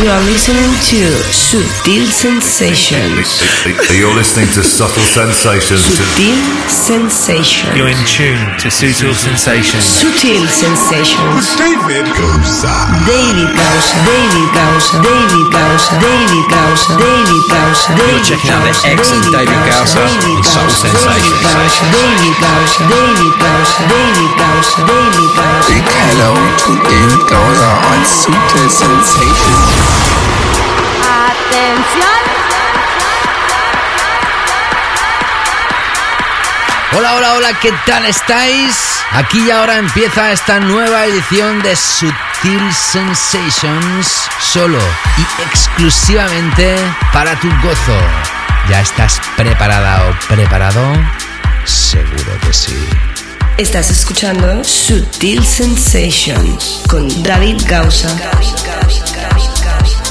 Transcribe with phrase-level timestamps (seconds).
[0.00, 3.36] You are listening to Sutil Sensations.
[3.92, 5.84] You're listening to Subtle Sensations.
[5.84, 6.40] Sutil
[6.72, 7.76] Sensations.
[7.76, 9.84] You're in tune to Sutil Sensations.
[9.84, 11.52] Sutil Sensations.
[11.52, 12.72] David Goza.
[13.04, 13.92] David Gausa.
[14.08, 15.04] David Gausa.
[15.04, 15.92] David Gausa.
[16.00, 16.96] David Gausa.
[16.96, 17.88] David Gausa.
[17.92, 21.44] You're checking out the excellent David Gausa in Subtle Sensations.
[21.92, 22.80] David Gausa.
[22.88, 23.80] David Gausa.
[23.84, 24.80] David Gausa.
[24.80, 25.68] David Gausa.
[25.68, 29.89] Big hello to David Goza on Sutil Sensations.
[31.28, 32.20] Atención.
[36.96, 39.00] Hola, hola, hola, ¿qué tal estáis?
[39.12, 44.78] Aquí y ahora empieza esta nueva edición de Sutil Sensations, solo
[45.16, 46.76] y exclusivamente
[47.12, 47.98] para tu gozo.
[48.68, 50.80] ¿Ya estás preparada o preparado?
[51.64, 52.76] Seguro que sí.
[53.56, 58.08] Estás escuchando Sutil Sensations con David Gausa.
[59.62, 60.09] gosh.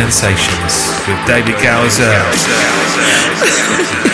[0.00, 2.08] Sensations with David Gowser.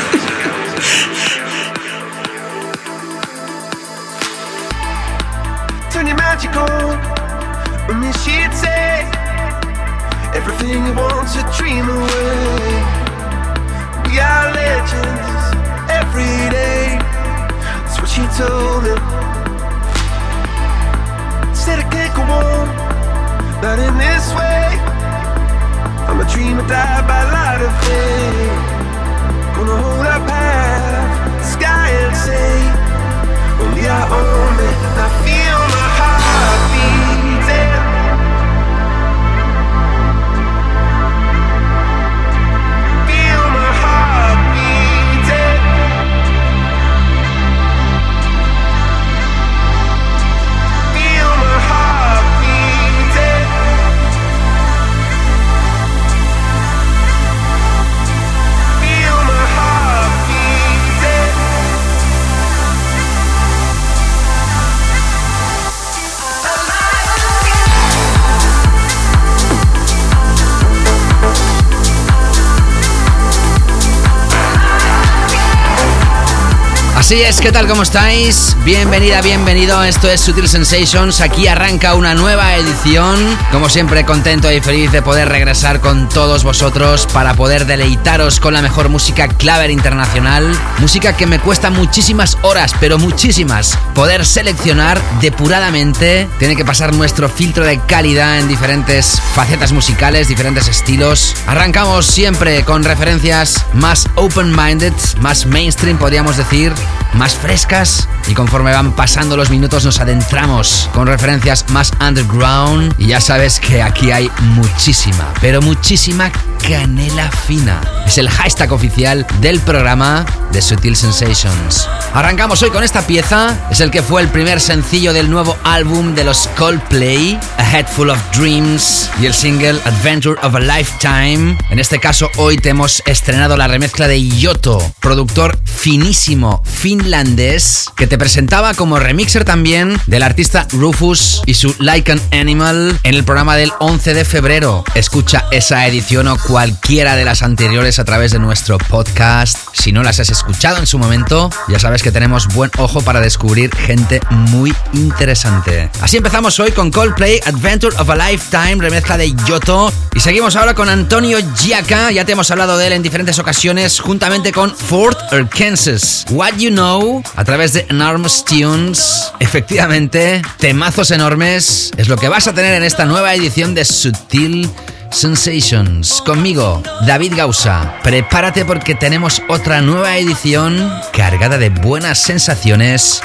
[77.07, 77.69] Así es, ¿qué tal?
[77.69, 78.57] ¿Cómo estáis?
[78.65, 79.81] Bienvenida, bienvenido.
[79.85, 81.21] Esto es Sutil Sensations.
[81.21, 83.15] Aquí arranca una nueva edición.
[83.53, 88.55] Como siempre, contento y feliz de poder regresar con todos vosotros para poder deleitaros con
[88.55, 90.53] la mejor música claver internacional.
[90.81, 93.79] Música que me cuesta muchísimas horas, pero muchísimas.
[93.95, 96.29] Poder seleccionar depuradamente.
[96.41, 101.37] Tiene que pasar nuestro filtro de calidad en diferentes facetas musicales, diferentes estilos.
[101.47, 106.73] Arrancamos siempre con referencias más open-minded, más mainstream, podríamos decir
[107.17, 113.09] más frescas y conforme van pasando los minutos nos adentramos con referencias más underground y
[113.09, 116.31] ya sabes que aquí hay muchísima, pero muchísima
[116.67, 117.81] canela fina.
[118.07, 120.25] Es el hashtag oficial del programa
[120.57, 121.87] de Sutil Sensations.
[122.15, 126.15] Arrancamos hoy con esta pieza, es el que fue el primer sencillo del nuevo álbum
[126.15, 131.59] de los Coldplay, A Head Full of Dreams, y el single Adventure of a Lifetime.
[131.69, 138.07] En este caso, hoy te hemos estrenado la remezcla de Yoto, productor finísimo finlandés, que
[138.07, 143.25] te presentaba como remixer también del artista Rufus y su Like an Animal en el
[143.25, 144.85] programa del 11 de febrero.
[144.95, 149.59] Escucha esa edición o cualquiera de las anteriores a través de nuestro podcast.
[149.87, 153.21] Si no las has escuchado en su momento, ya sabes que tenemos buen ojo para
[153.21, 155.89] descubrir gente muy interesante.
[156.01, 159.93] Así empezamos hoy con Coldplay Adventure of a Lifetime, remezcla de Yoto.
[160.13, 164.01] Y seguimos ahora con Antonio Giaca, ya te hemos hablado de él en diferentes ocasiones,
[164.01, 166.27] juntamente con Fort Arkansas.
[166.31, 169.31] What You Know, a través de Enormous Tunes.
[169.39, 174.69] Efectivamente, temazos enormes es lo que vas a tener en esta nueva edición de Sutil
[175.17, 176.21] Sensations.
[176.27, 177.99] Conmigo, David Gausa.
[178.03, 183.23] Prepárate porque tenemos otra nueva edición cargada de buenas sensaciones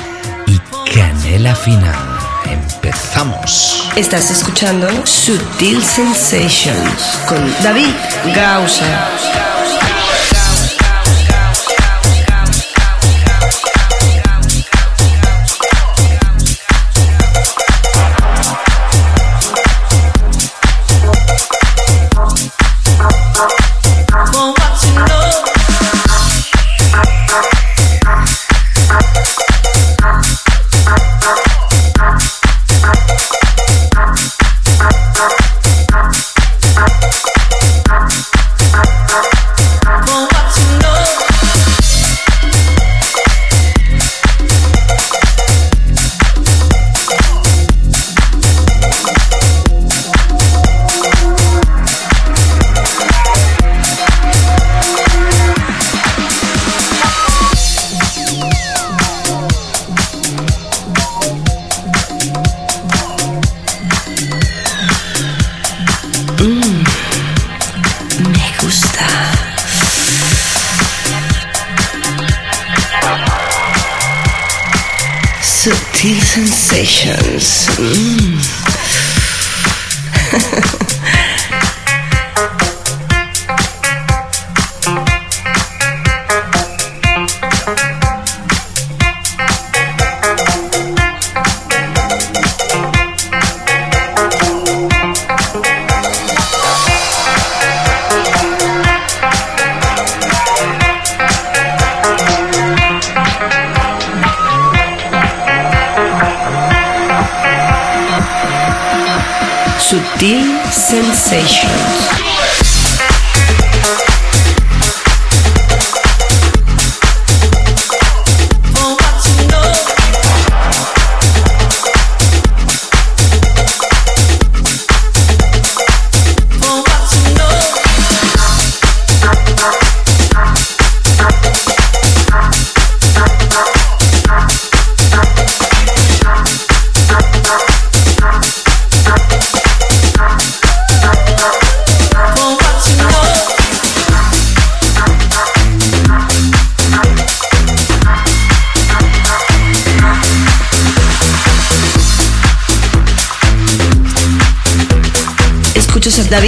[0.47, 0.57] y
[0.89, 1.93] canela fina.
[2.45, 3.89] Empezamos.
[3.97, 7.93] Estás escuchando Sutil Sensations con David
[8.33, 9.09] Gausa.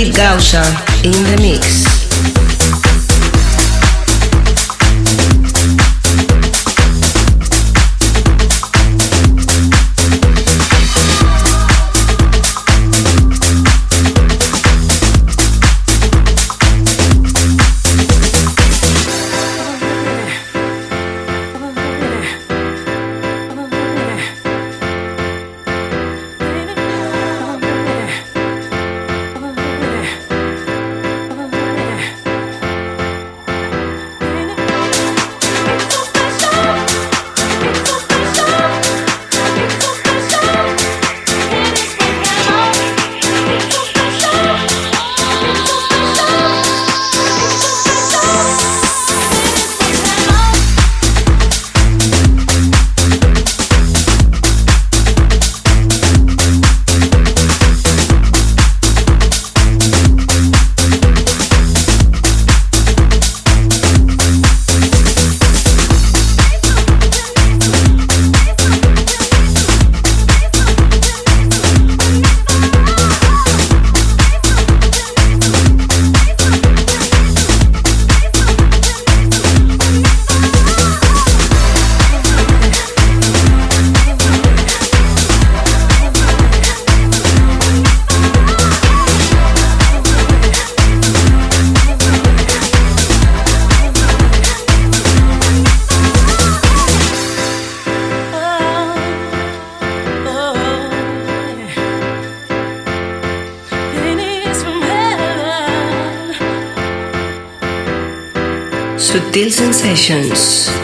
[0.04, 0.93] David Gausa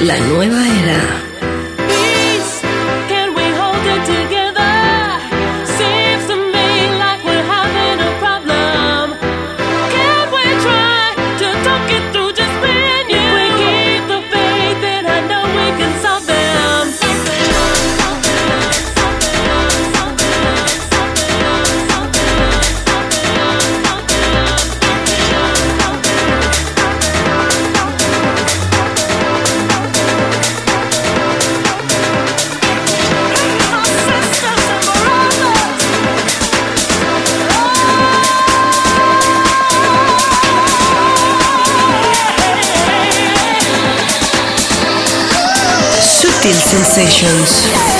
[0.01, 0.58] La nueva
[46.47, 47.98] sensations.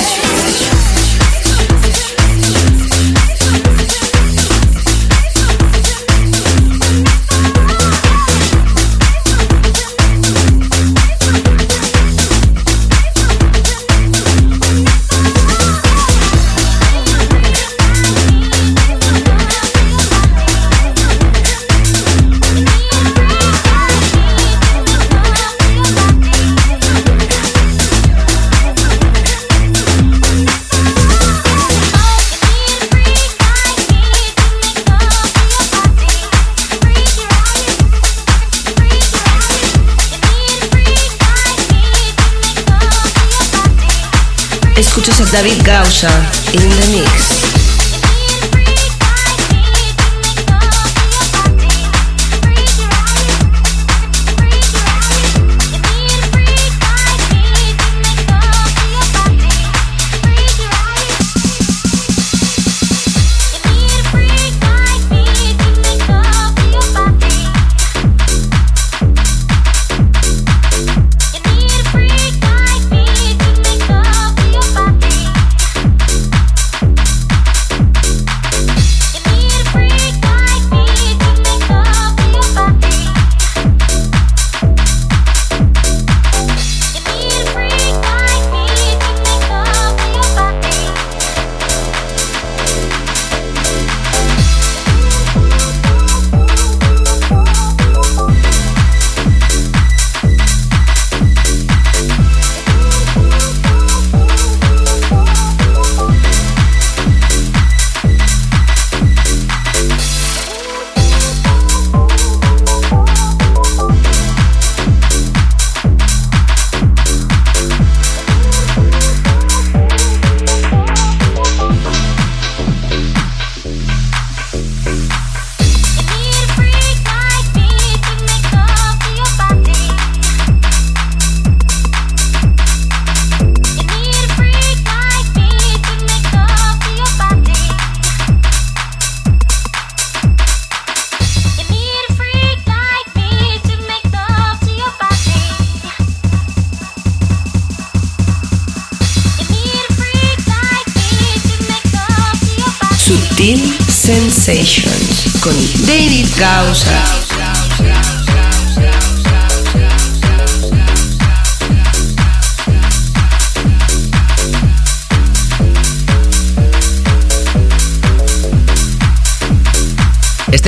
[45.31, 46.09] David Gausa
[46.53, 47.48] in the mix.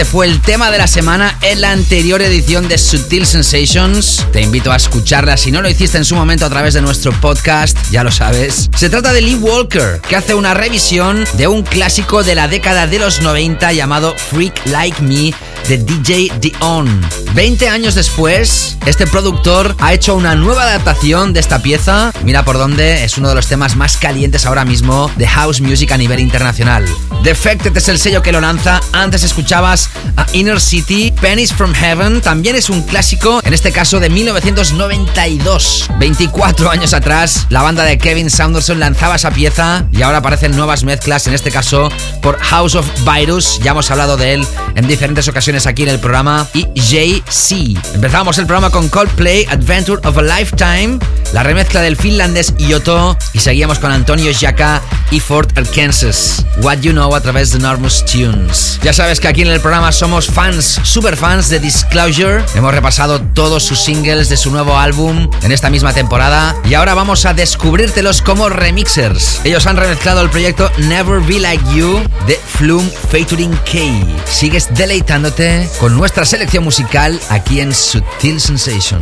[0.01, 4.25] Este fue el tema de la semana en la anterior edición de Sutil Sensations.
[4.33, 7.11] Te invito a escucharla si no lo hiciste en su momento a través de nuestro
[7.21, 8.71] podcast, ya lo sabes.
[8.75, 12.87] Se trata de Lee Walker, que hace una revisión de un clásico de la década
[12.87, 15.35] de los 90 llamado Freak Like Me
[15.67, 16.99] de DJ Dion.
[17.35, 22.11] 20 años después, este productor ha hecho una nueva adaptación de esta pieza.
[22.23, 25.91] Mira por dónde es uno de los temas más calientes ahora mismo de house music
[25.91, 26.85] a nivel internacional.
[27.23, 28.81] Defected es el sello que lo lanza.
[28.93, 29.90] Antes escuchabas
[30.33, 32.21] Inner City, Pennies from Heaven.
[32.21, 35.89] También es un clásico, en este caso de 1992.
[35.99, 40.83] 24 años atrás, la banda de Kevin Sanderson lanzaba esa pieza y ahora aparecen nuevas
[40.83, 41.89] mezclas, en este caso
[42.21, 43.59] por House of Virus.
[43.63, 46.47] Ya hemos hablado de él en diferentes ocasiones aquí en el programa.
[46.53, 47.77] Y JC.
[47.93, 50.99] Empezamos el programa con Coldplay, Adventure of a Lifetime.
[51.33, 54.81] la remezcla del finlandés Yoto y seguíamos con Antonio Jaka
[55.11, 56.45] y Fort Arkansas.
[56.61, 58.79] What You Know a través de Tunes.
[58.81, 62.43] Ya sabes que aquí en el programa somos fans, super fans de Disclosure.
[62.55, 66.93] Hemos repasado todos sus singles de su nuevo álbum en esta misma temporada y ahora
[66.93, 69.41] vamos a descubrírtelos como remixers.
[69.43, 73.79] Ellos han remezclado el proyecto Never Be Like You de Flume featuring K.
[74.25, 79.01] Sigues deleitándote con nuestra selección musical aquí en Sutil Sensations.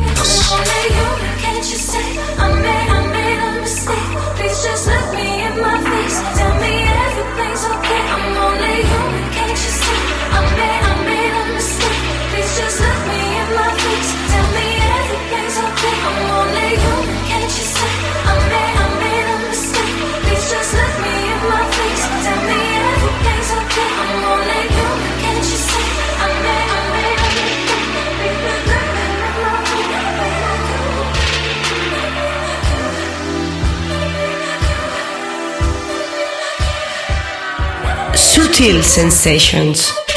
[38.40, 40.09] Sutil Sensations.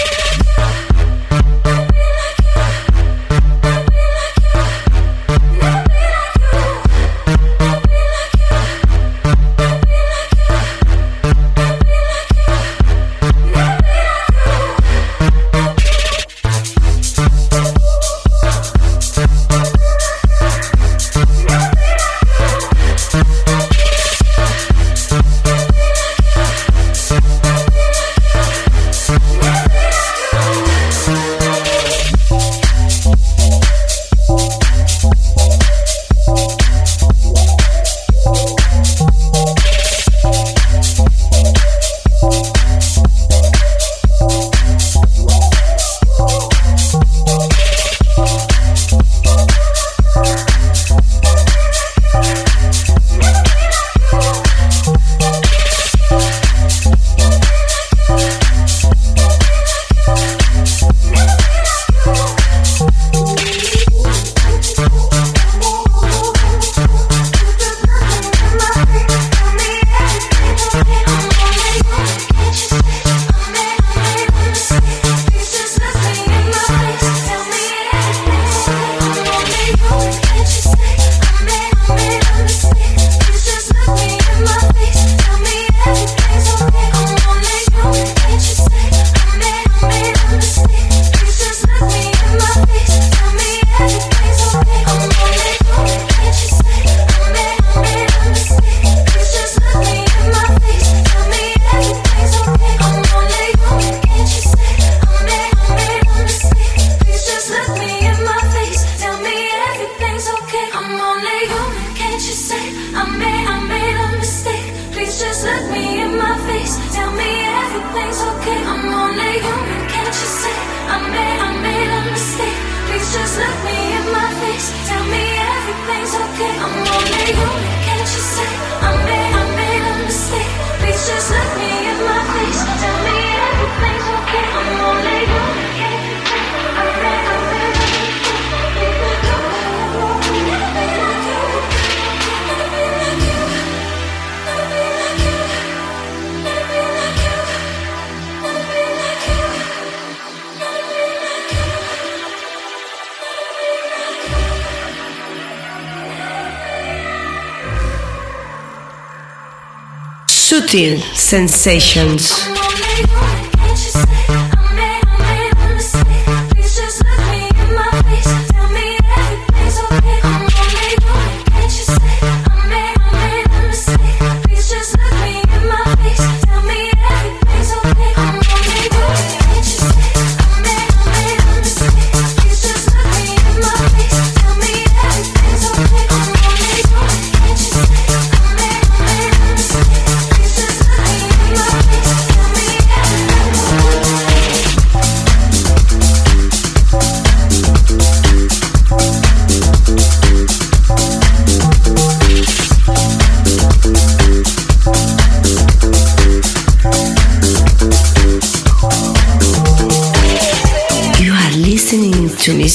[161.33, 162.52] Sensations.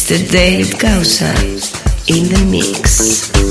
[0.07, 0.31] Mr.
[0.31, 1.33] Dave Causa
[2.07, 3.46] in the mix.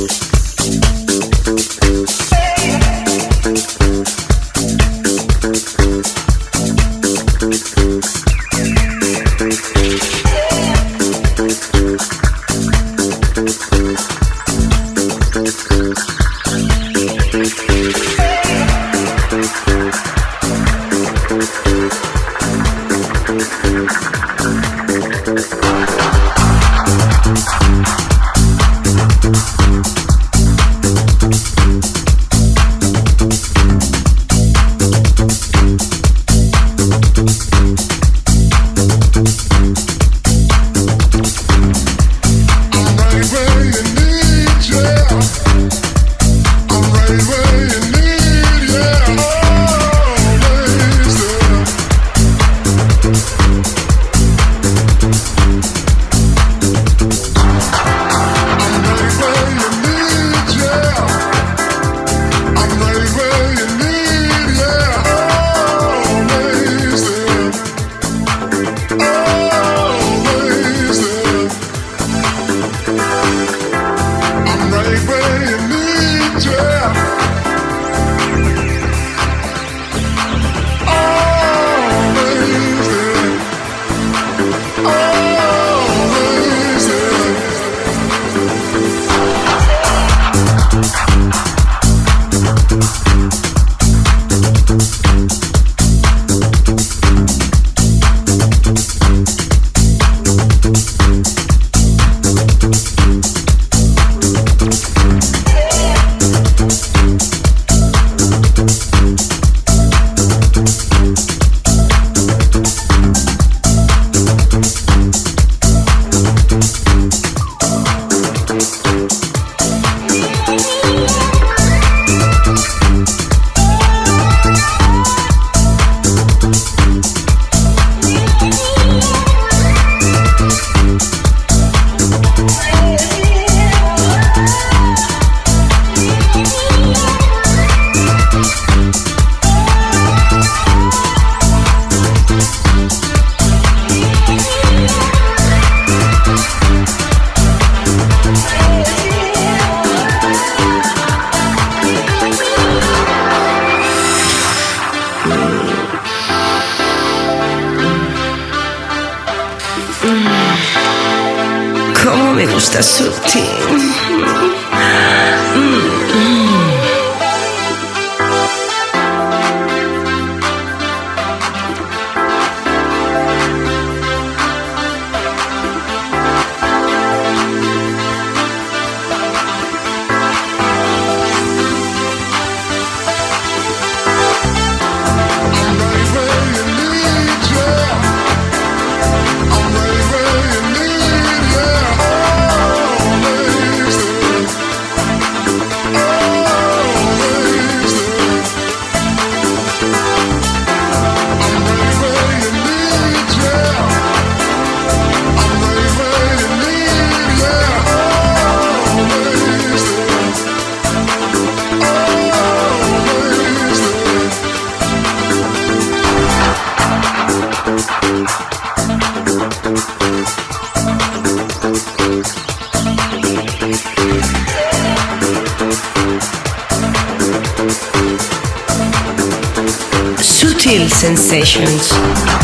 [231.15, 232.36] Sensations.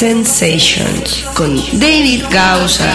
[0.00, 2.88] Sensations con David Gausa.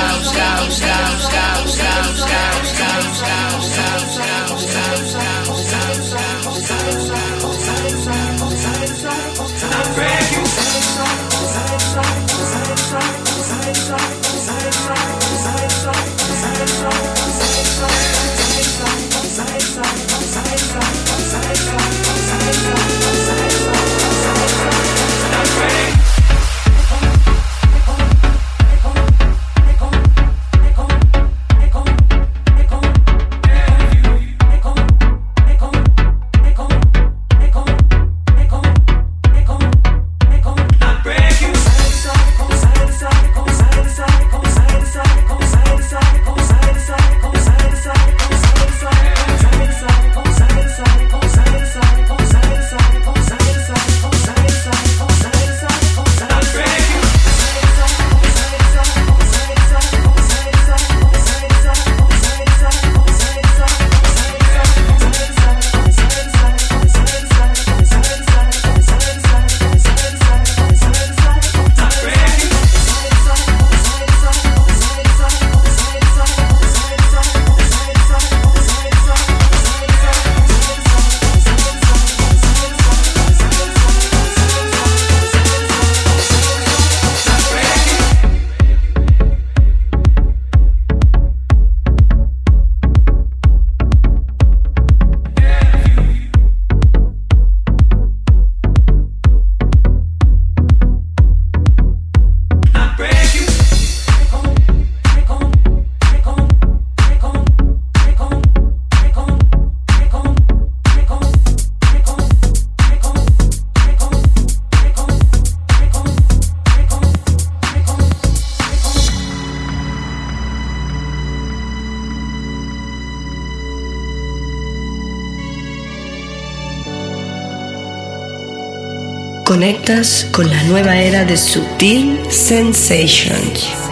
[129.66, 133.85] Conectas con la nueva era de Sutil Sensations.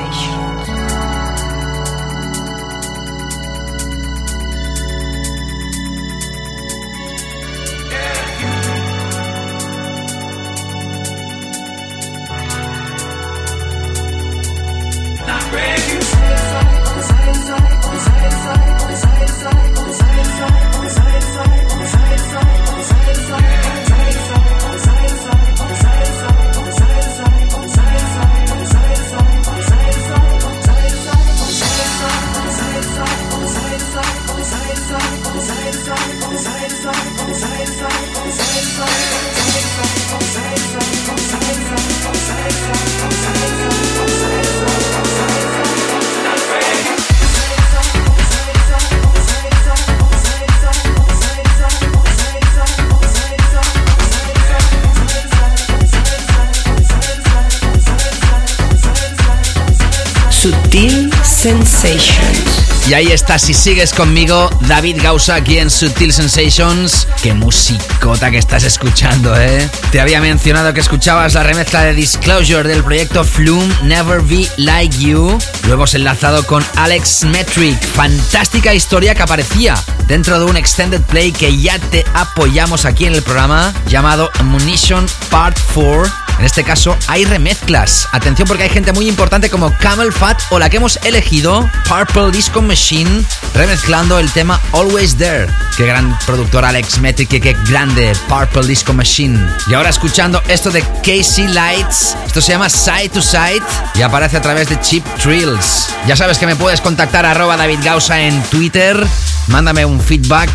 [62.88, 67.08] Y ahí está, si sigues conmigo, David Gausa aquí en Sutil Sensations.
[67.22, 69.70] Qué musicota que estás escuchando, ¿eh?
[69.92, 74.98] Te había mencionado que escuchabas la remezcla de Disclosure del proyecto Flume Never Be Like
[74.98, 75.38] You.
[75.68, 77.82] Lo hemos enlazado con Alex Metric.
[77.82, 79.76] Fantástica historia que aparecía
[80.08, 85.06] dentro de un extended play que ya te apoyamos aquí en el programa llamado Ammunition
[85.30, 88.08] Part 4 en este caso hay remezclas.
[88.12, 92.32] Atención porque hay gente muy importante como Camel Fat o la que hemos elegido, Purple
[92.32, 95.48] Disco Machine, remezclando el tema Always There.
[95.78, 99.40] Qué gran productor Alex Metric, qué grande Purple Disco Machine.
[99.68, 103.64] Y ahora escuchando esto de Casey Lights, esto se llama Side to Side
[103.96, 105.90] y aparece a través de Cheap Trills.
[106.08, 109.06] Ya sabes que me puedes contactar arroba David Gausa en Twitter,
[109.48, 110.50] mándame un feedback,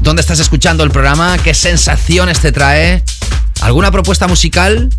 [0.00, 3.02] dónde estás escuchando el programa, qué sensaciones te trae.
[3.60, 4.90] ¿Alguna propuesta musical?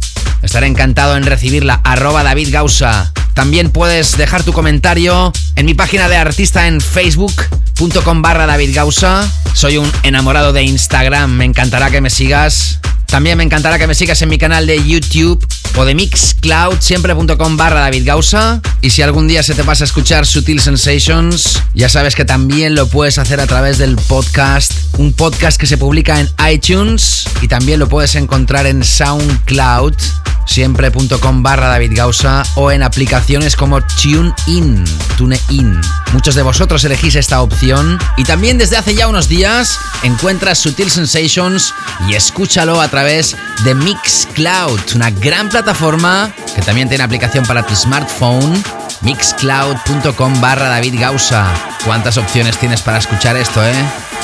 [0.51, 1.79] Estaré encantado en recibirla.
[1.85, 3.13] Arroba David Gausa.
[3.33, 9.31] También puedes dejar tu comentario en mi página de artista en facebook.com barra David Gausa.
[9.53, 11.31] Soy un enamorado de Instagram.
[11.31, 12.81] Me encantará que me sigas.
[13.05, 15.41] También me encantará que me sigas en mi canal de YouTube
[15.77, 18.61] o de Mixcloud, siempre.com barra David Gausa.
[18.81, 22.75] Y si algún día se te pasa a escuchar Sutil Sensations, ya sabes que también
[22.75, 24.73] lo puedes hacer a través del podcast.
[24.97, 29.95] Un podcast que se publica en iTunes y también lo puedes encontrar en SoundCloud
[30.45, 34.83] siempre.com barra David Gausa o en aplicaciones como TuneIn,
[35.17, 35.79] TuneIn.
[36.13, 40.91] Muchos de vosotros elegís esta opción y también desde hace ya unos días encuentras Sutil
[40.91, 41.73] Sensations
[42.07, 47.75] y escúchalo a través de Mixcloud, una gran plataforma que también tiene aplicación para tu
[47.75, 48.61] smartphone
[49.01, 51.51] mixcloud.com barra David Gausa.
[51.85, 53.73] ¿Cuántas opciones tienes para escuchar esto, eh?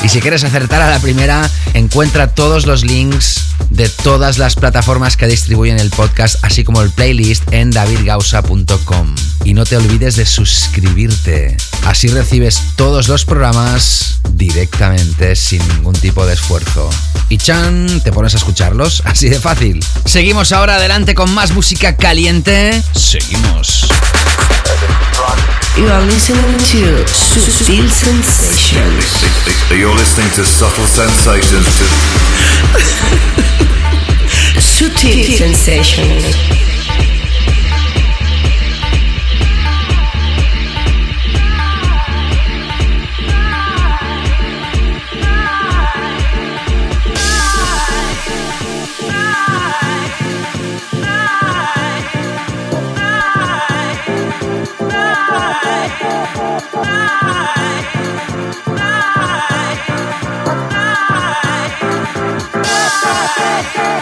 [0.04, 3.47] Y si quieres acertar a la primera, encuentra todos los links
[3.78, 9.16] de todas las plataformas que distribuyen el podcast, así como el playlist en davidgausa.com.
[9.44, 11.56] Y no te olvides de suscribirte.
[11.86, 16.90] Así recibes todos los programas directamente sin ningún tipo de esfuerzo.
[17.30, 19.86] Y chan, te pones a escucharlos, así de fácil.
[20.06, 22.82] Seguimos ahora adelante con más música caliente.
[22.96, 23.88] Seguimos.
[25.78, 29.24] You are listening to Sutil Sensations.
[29.70, 31.84] You're listening to Subtle Sensations.
[34.78, 36.77] Sutil Sensations.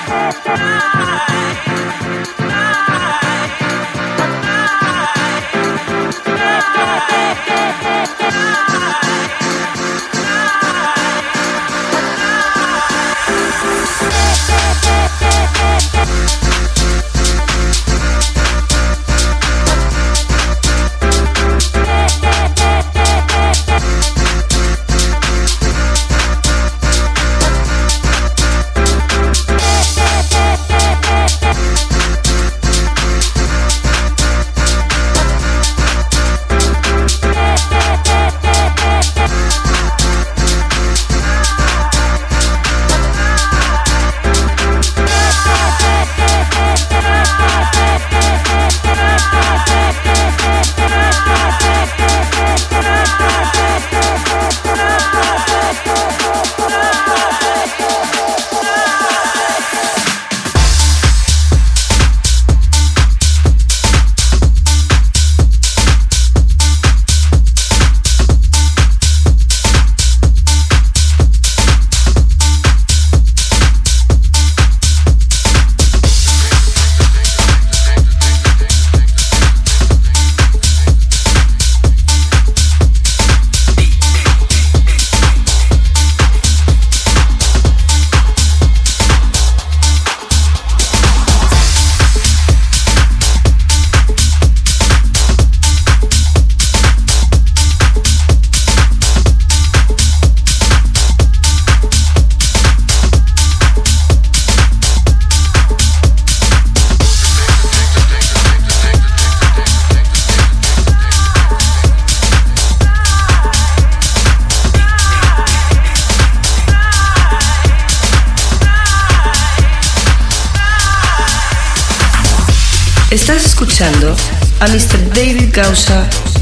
[0.07, 1.64] A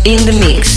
[0.05, 0.72] in the mix.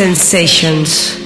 [0.00, 1.19] Sensations.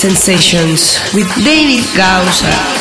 [0.00, 2.79] Sensations with David Gausa.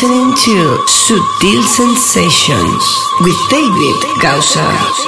[0.00, 2.84] Listening to Subtle Sensations
[3.20, 5.07] with David Gausser.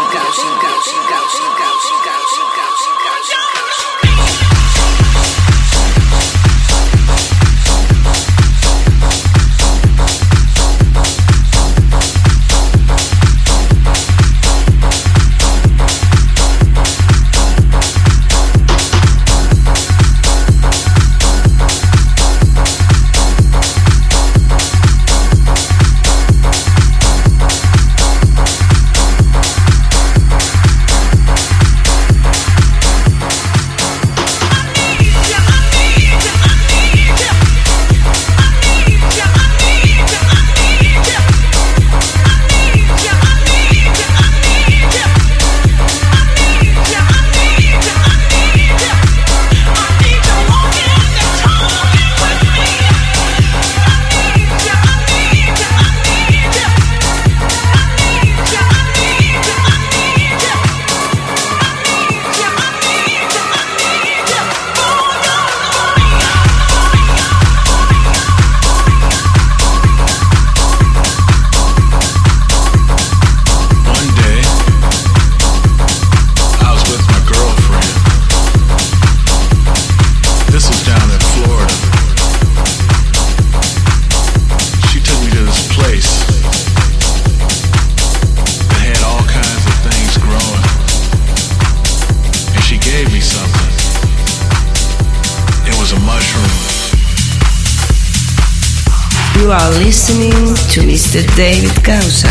[101.11, 101.27] Mr.
[101.35, 102.29] David Causa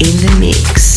[0.00, 0.95] in the mix.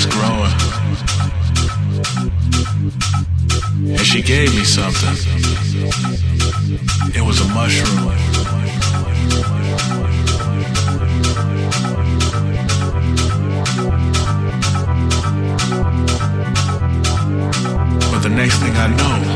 [0.00, 0.52] keeps growing.
[3.96, 5.16] And she gave me something.
[7.14, 8.06] It was a mushroom.
[18.10, 19.29] But the next thing I know,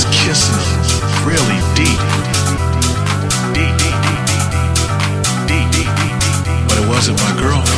[0.00, 0.54] was kissing
[1.26, 2.00] really deep.
[3.52, 4.22] deep, deep, deep,
[5.46, 5.90] deep, deep, deep,
[6.44, 7.69] deep, But it wasn't my girlfriend.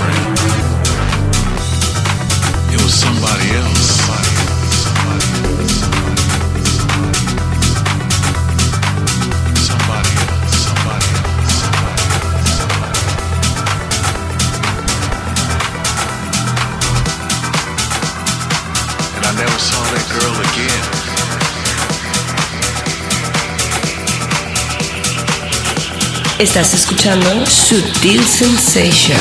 [26.38, 29.18] Estás escuchando Sutil Sensation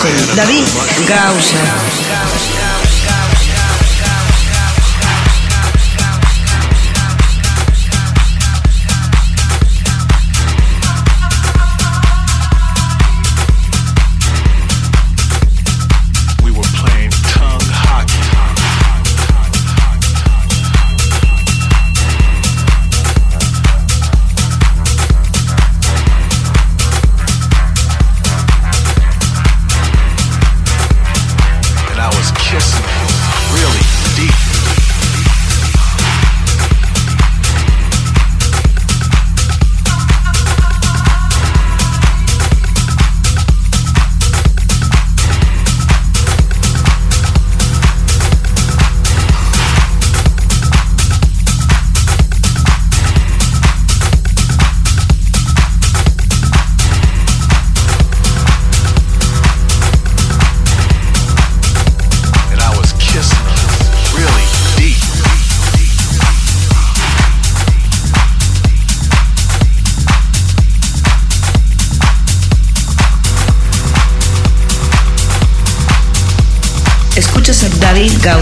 [0.00, 0.64] con David
[1.08, 2.51] Gausa.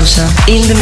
[0.01, 0.80] In the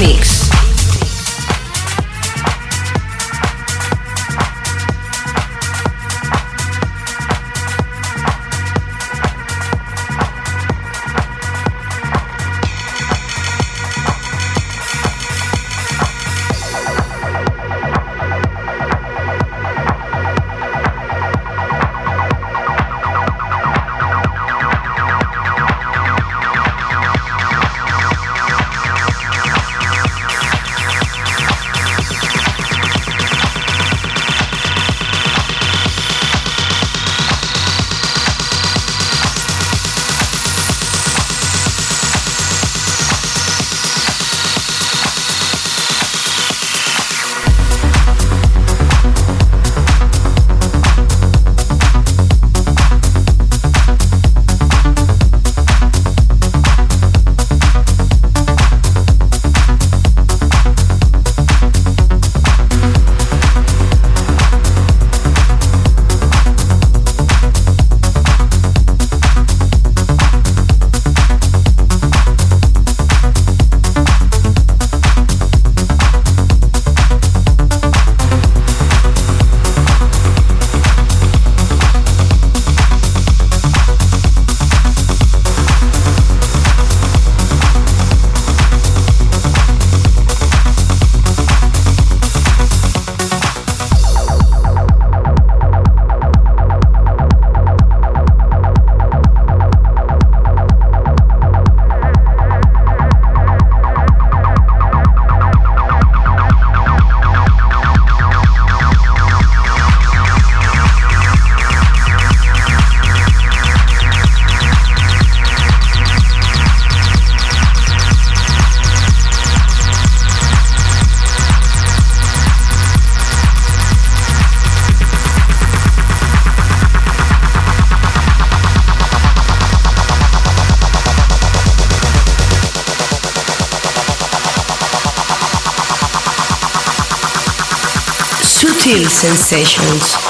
[139.19, 140.28] sensations.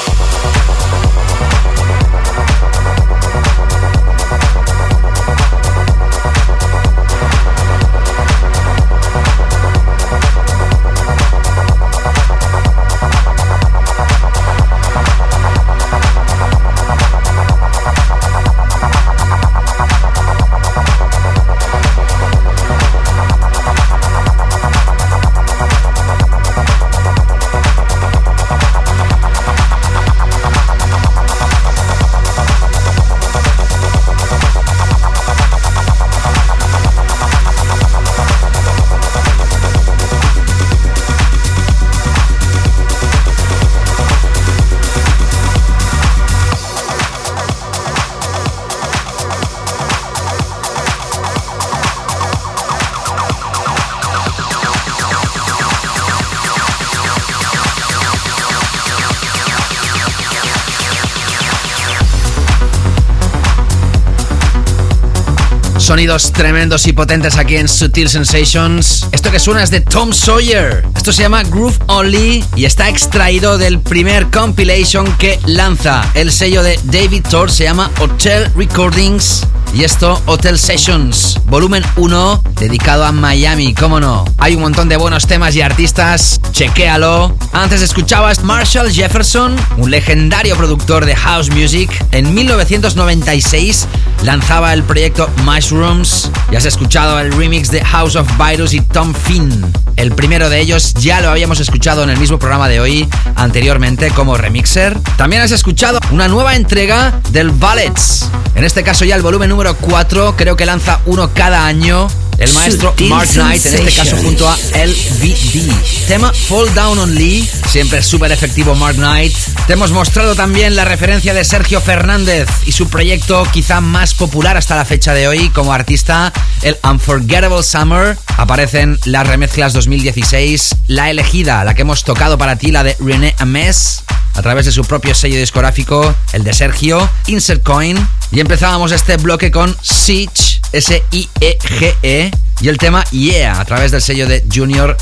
[65.99, 69.09] Sonidos tremendos y potentes aquí en Sutil Sensations.
[69.11, 70.87] Esto que suena es de Tom Sawyer.
[70.95, 76.63] Esto se llama Groove Only y está extraído del primer compilation que lanza el sello
[76.63, 77.51] de David Thor.
[77.51, 79.45] Se llama Hotel Recordings
[79.75, 84.25] y esto, Hotel Sessions, volumen 1, dedicado a Miami, cómo no.
[84.39, 87.37] Hay un montón de buenos temas y artistas, chequéalo.
[87.53, 91.91] Antes escuchabas Marshall Jefferson, un legendario productor de house music.
[92.13, 93.87] En 1996
[94.23, 96.31] lanzaba el proyecto Mushrooms.
[96.51, 99.65] Ya has escuchado el remix de House of Virus y Tom Finn.
[99.97, 104.11] El primero de ellos ya lo habíamos escuchado en el mismo programa de hoy, anteriormente
[104.11, 104.99] como remixer.
[105.17, 108.29] También has escuchado una nueva entrega del Ballets.
[108.55, 112.09] En este caso ya el volumen número 4, creo que lanza uno cada año.
[112.39, 116.07] El maestro Mark Knight, en este caso junto a LVD.
[116.07, 119.35] Tema Fall Down on Lee, siempre súper efectivo Mark Knight.
[119.69, 124.57] Te hemos mostrado también la referencia de Sergio Fernández y su proyecto quizá más popular
[124.57, 128.17] hasta la fecha de hoy como artista, el Unforgettable Summer.
[128.39, 133.35] Aparecen las remezclas 2016, la elegida, la que hemos tocado para ti, la de René
[133.41, 137.99] Ames, a través de su propio sello discográfico, el de Sergio, Insert Coin.
[138.31, 144.27] Y empezábamos este bloque con Siege, S-I-E-G-E, y el tema Yeah, a través del sello
[144.27, 144.97] de Junior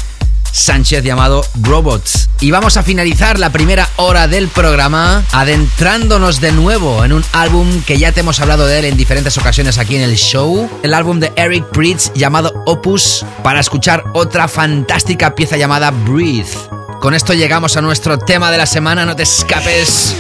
[0.57, 2.31] Sánchez llamado Robots.
[2.41, 7.83] Y vamos a finalizar la primera hora del programa adentrándonos de nuevo en un álbum
[7.83, 10.69] que ya te hemos hablado de él en diferentes ocasiones aquí en el show.
[10.83, 16.57] El álbum de Eric Pritz llamado Opus para escuchar otra fantástica pieza llamada Breathe.
[17.01, 20.17] Con esto llegamos a nuestro tema de la semana, no te escapes.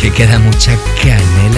[0.00, 1.49] Que queda mucha canela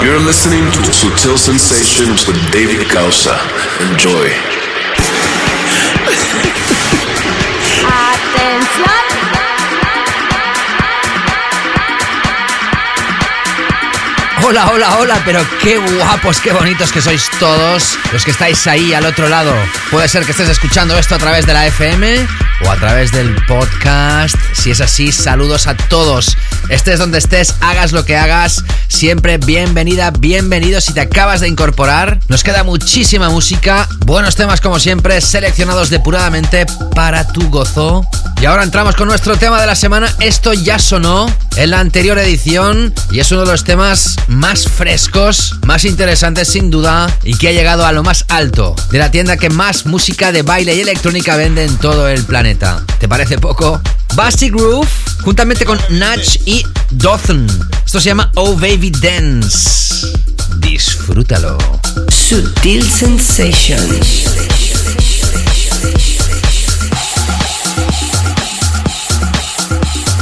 [0.00, 3.36] listening to Sutil Sensations with David Gausa.
[3.80, 4.30] Enjoy.
[7.84, 9.02] Atención.
[14.44, 18.92] Hola, hola, hola, pero qué guapos, qué bonitos que sois todos los que estáis ahí
[18.94, 19.54] al otro lado.
[19.90, 22.26] Puede ser que estés escuchando esto a través de la FM
[22.64, 24.36] o a través del podcast.
[24.52, 26.36] Si es así, saludos a todos.
[26.72, 28.64] Estés donde estés, hagas lo que hagas.
[28.88, 32.18] Siempre bienvenida, bienvenido si te acabas de incorporar.
[32.28, 36.64] Nos queda muchísima música, buenos temas como siempre, seleccionados depuradamente
[36.94, 38.06] para tu gozo.
[38.40, 40.16] Y ahora entramos con nuestro tema de la semana.
[40.18, 45.56] Esto ya sonó en la anterior edición y es uno de los temas más frescos,
[45.66, 49.36] más interesantes sin duda y que ha llegado a lo más alto de la tienda
[49.36, 52.82] que más música de baile y electrónica vende en todo el planeta.
[52.98, 53.78] ¿Te parece poco?
[54.14, 54.88] Basti Groove,
[55.22, 57.46] juntamente con Natch y Dothan.
[57.84, 60.06] Esto se llama Oh Baby Dance.
[60.58, 61.58] Disfrútalo.
[62.08, 64.26] Sutil Sensations.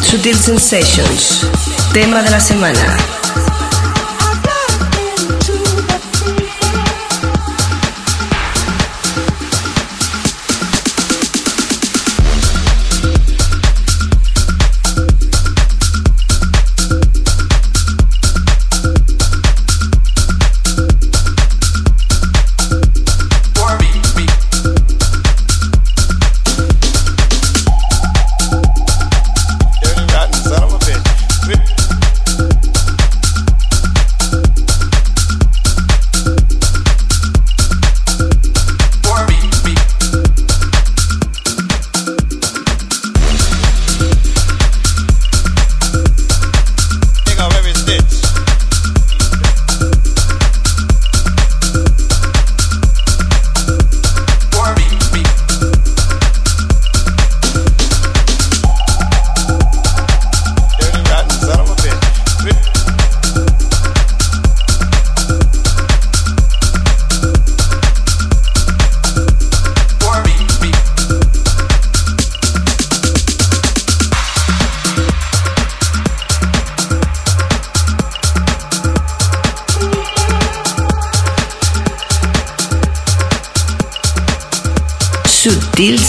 [0.02, 1.46] Sutil Sensations,
[1.92, 3.19] tema de la semana.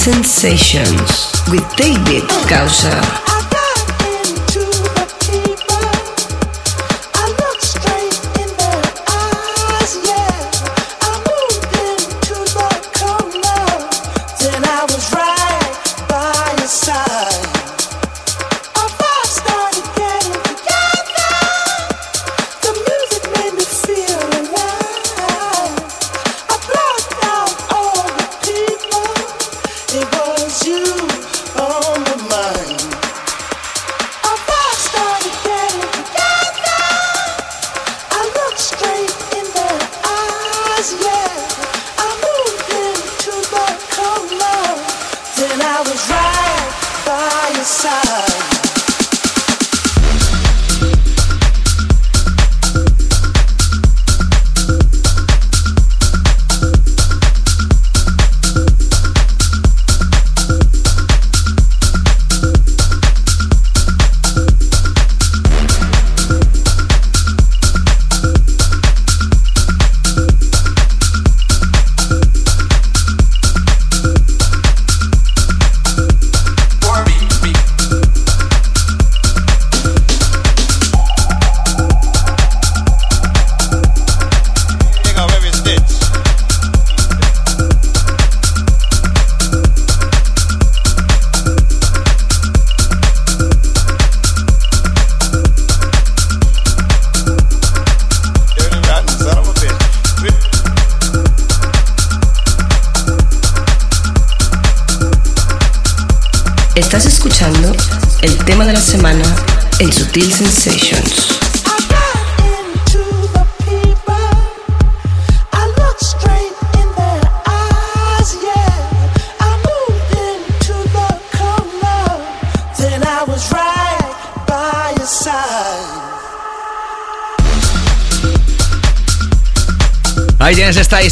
[0.03, 2.27] Sensations with David
[45.61, 46.41] Causa.
[47.63, 48.30] Sensations.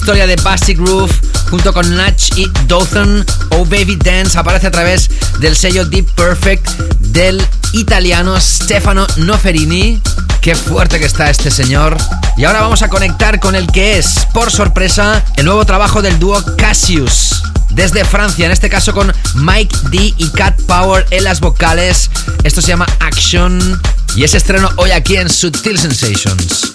[0.10, 1.14] Historia de Basic Groove
[1.52, 3.24] junto con Natch y Dothan.
[3.52, 5.08] Oh Baby Dance aparece a través
[5.38, 6.68] del sello Deep Perfect
[7.00, 10.02] del italiano Stefano Noferini.
[10.42, 11.96] Qué fuerte que está este señor.
[12.38, 16.18] Y ahora vamos a conectar con el que es, por sorpresa, el nuevo trabajo del
[16.18, 17.44] dúo Cassius.
[17.70, 22.10] Desde Francia, en este caso con Mike D y Cat Power en las vocales.
[22.44, 23.80] Esto se llama Action
[24.16, 26.72] y es estreno hoy aquí en Sutil Sensations.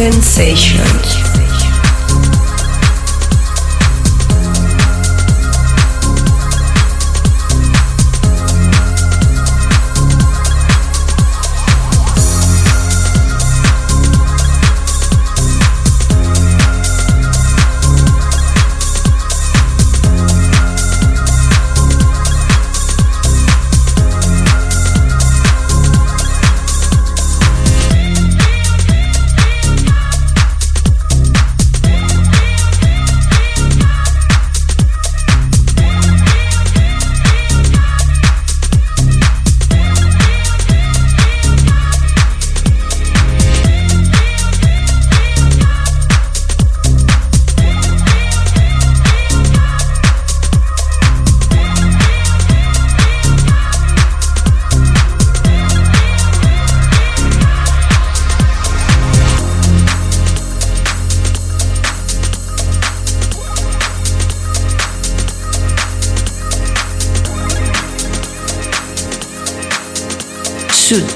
[0.00, 0.69] Sutil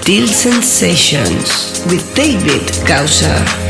[0.05, 3.64] Sutil Sensations with David Gausser.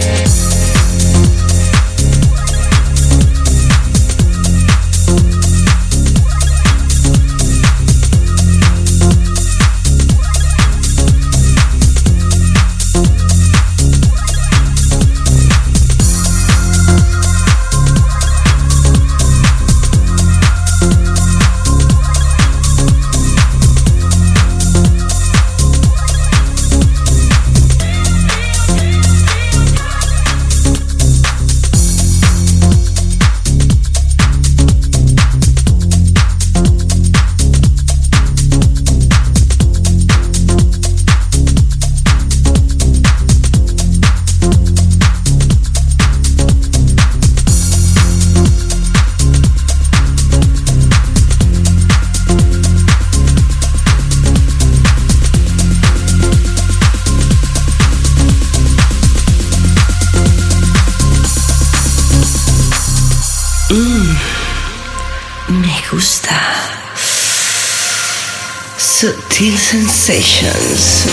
[70.04, 71.06] Sensations.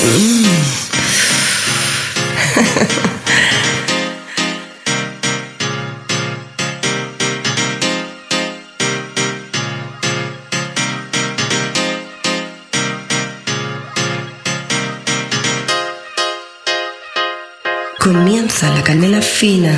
[17.97, 19.71] Comienza la canela fina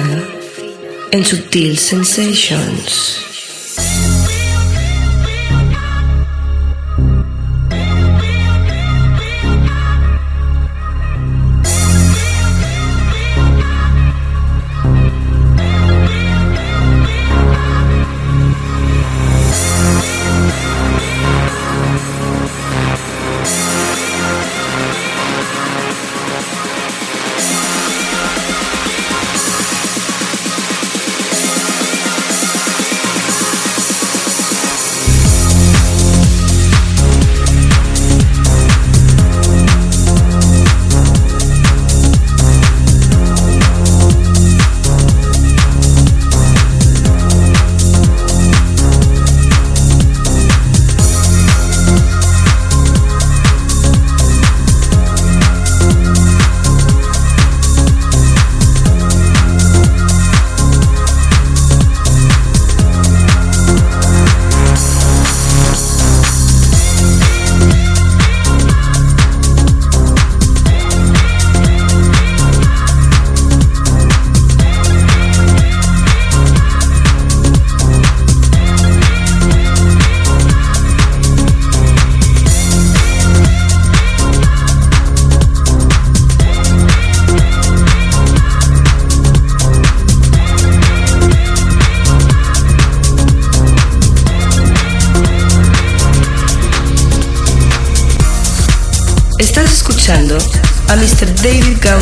[1.12, 3.33] en Subtle Sensations.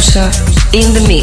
[0.02, 1.21] In the mix.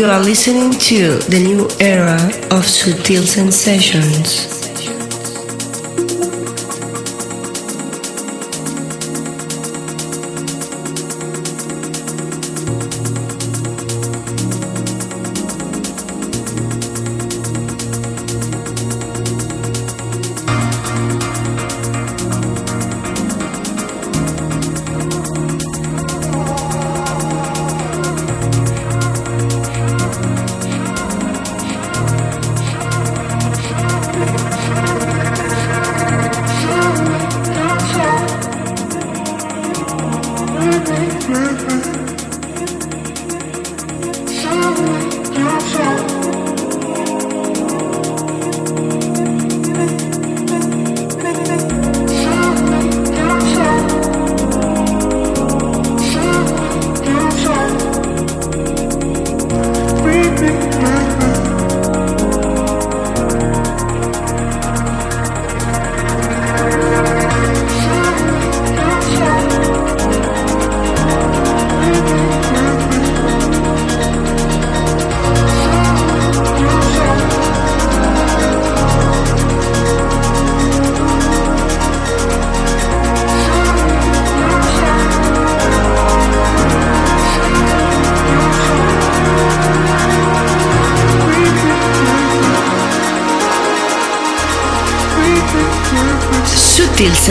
[0.00, 2.16] You are listening to the new era
[2.50, 4.49] of Sutil Sensations.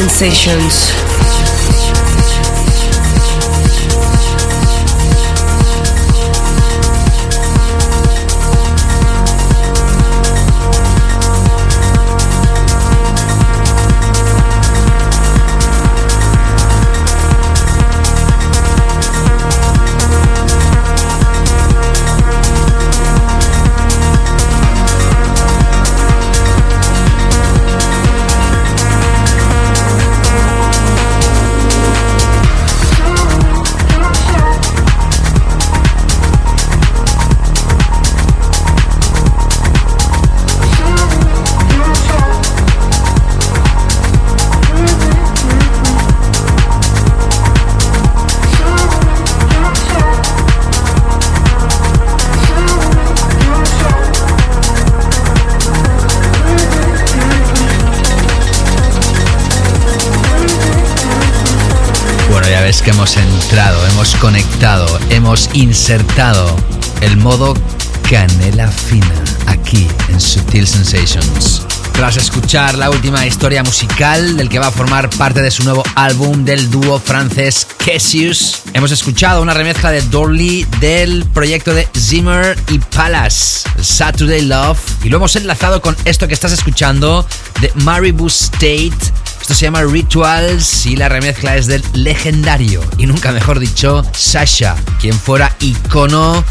[0.07, 1.18] Sensations.
[63.51, 66.55] Hemos conectado, hemos insertado
[67.01, 67.55] el modo
[68.07, 71.63] canela fina aquí en Sutil Sensations.
[71.93, 75.83] Tras escuchar la última historia musical del que va a formar parte de su nuevo
[75.95, 82.57] álbum del dúo francés Cassius, hemos escuchado una remezcla de Dorley del proyecto de Zimmer
[82.69, 87.27] y Palace, Saturday Love, y lo hemos enlazado con esto que estás escuchando
[87.61, 88.93] de Maribu State.
[89.49, 94.75] Esto se llama Rituals y la remezcla es del legendario, y nunca mejor dicho, Sasha,
[95.01, 96.45] quien fuera icono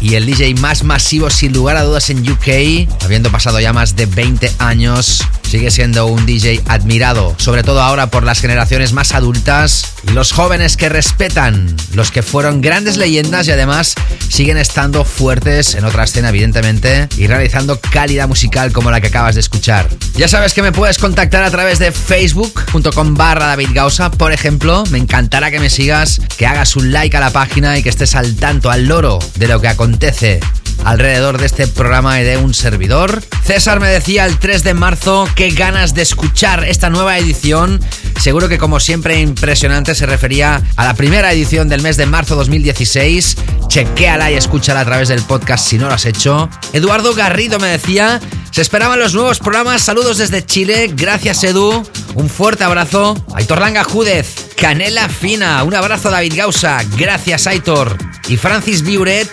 [0.00, 3.94] y el DJ más masivo sin lugar a dudas en UK, habiendo pasado ya más
[3.94, 9.12] de 20 años, sigue siendo un DJ admirado, sobre todo ahora por las generaciones más
[9.12, 13.94] adultas y los jóvenes que respetan, los que fueron grandes leyendas y además
[14.30, 19.34] siguen estando fuertes en otra escena evidentemente y realizando calidad musical como la que acabas
[19.34, 19.88] de escuchar.
[20.14, 23.70] Ya sabes que me puedes contactar a través de facebook.com barra David
[24.16, 27.82] por ejemplo, me encantará que me sigas, que hagas un like a la página y
[27.82, 30.40] que estés al tanto, al loro de lo que acontece
[30.84, 33.22] alrededor de este programa y de un servidor.
[33.44, 37.80] César me decía el 3 de marzo qué ganas de escuchar esta nueva edición.
[38.18, 42.36] Seguro que como siempre impresionante se refería a la primera edición del mes de marzo
[42.36, 43.36] 2016.
[43.68, 46.48] Chequéala y escúchala a través del podcast si no lo has hecho.
[46.72, 48.20] Eduardo Garrido me decía,
[48.50, 49.82] se esperaban los nuevos programas.
[49.82, 50.90] Saludos desde Chile.
[50.92, 51.82] Gracias Edu.
[52.14, 53.16] Un fuerte abrazo.
[53.34, 54.50] Aitor Langa Júdez.
[54.56, 55.62] Canela Fina.
[55.62, 56.80] Un abrazo David Gausa.
[56.98, 57.96] Gracias Aitor.
[58.28, 59.28] Y Francis Biuret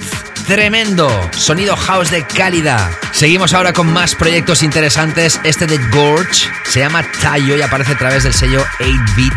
[0.47, 1.09] tremendo.
[1.37, 2.89] Sonido house de calidad.
[3.11, 5.39] Seguimos ahora con más proyectos interesantes.
[5.43, 9.33] Este de Gorge se llama Tayo y aparece a través del sello 8-Bit.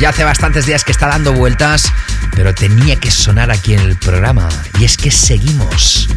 [0.00, 1.90] Ya hace bastantes días que está dando vueltas,
[2.34, 4.48] pero tenía que sonar aquí en el programa.
[4.80, 6.08] Y es que seguimos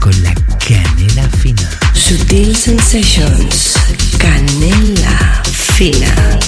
[0.00, 0.34] con la
[0.66, 1.70] canela fina.
[1.94, 3.76] Sutil Sensations.
[4.18, 6.38] Canela fina.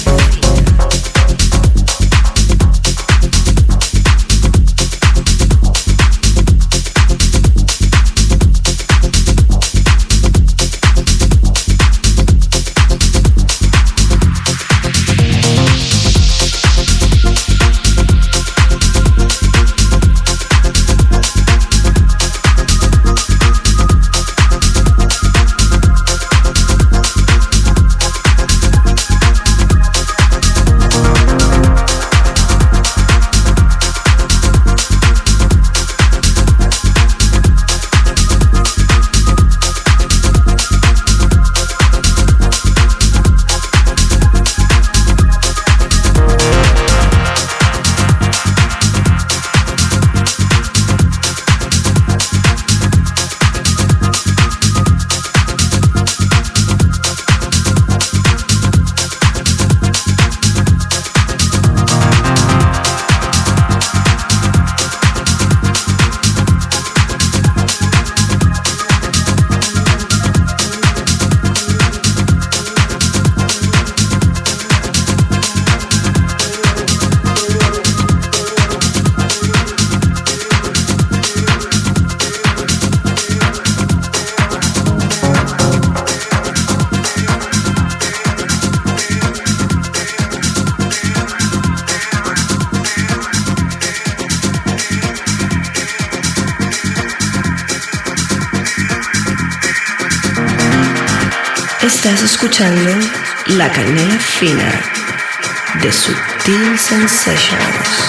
[106.91, 108.00] Sensations.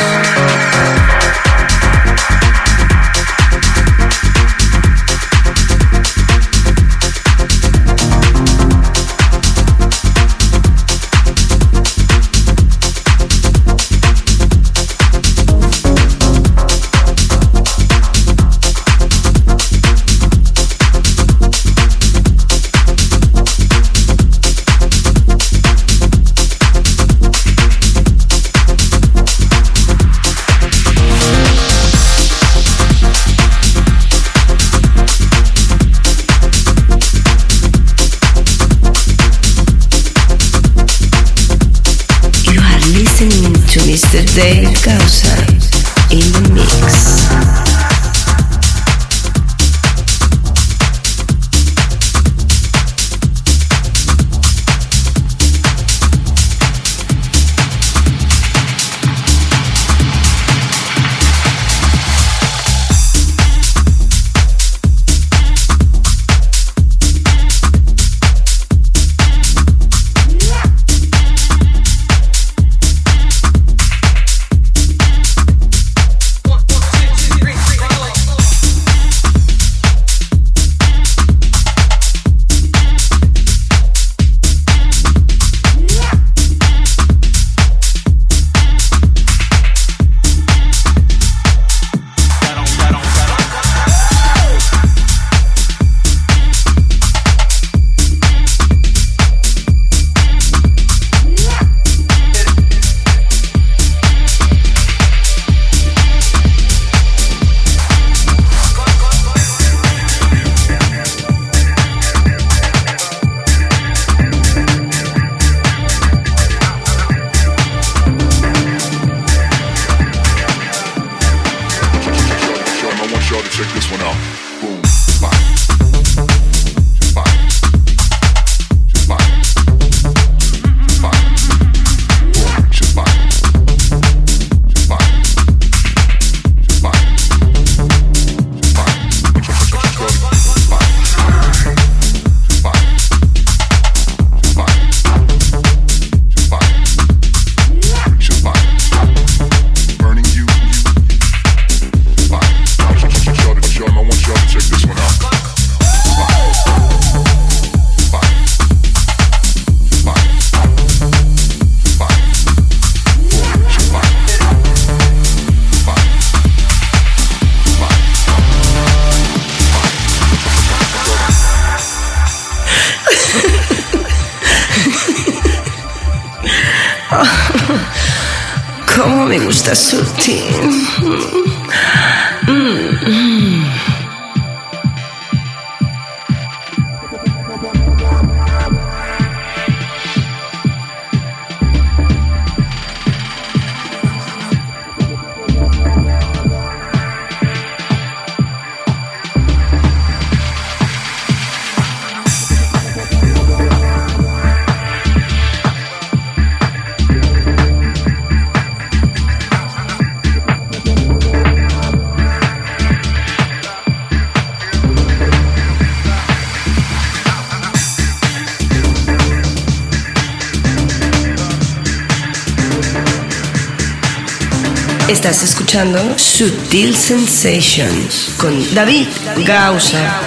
[226.18, 229.08] Sutil Sensations con David
[229.46, 230.20] Gausa.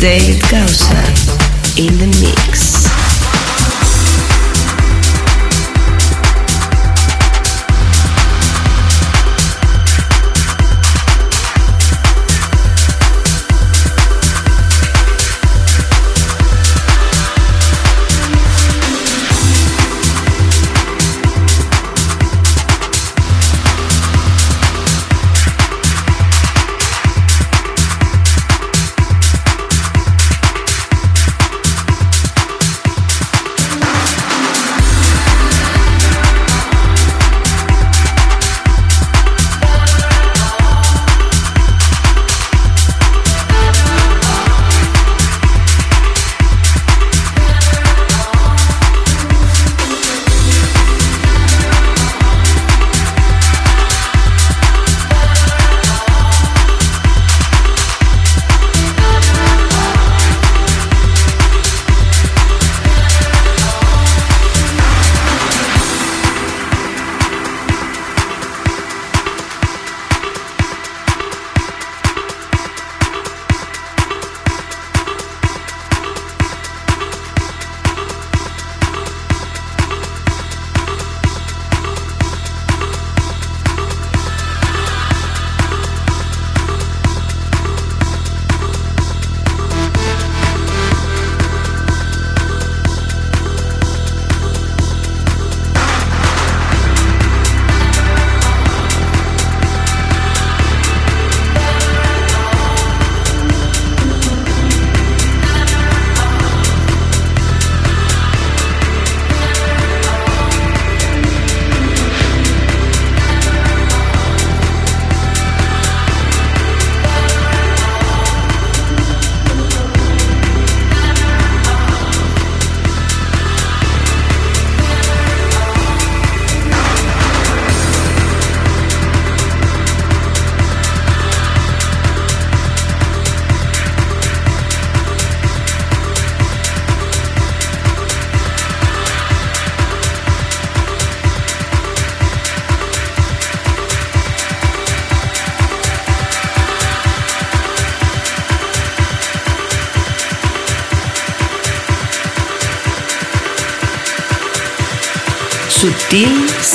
[0.00, 0.37] David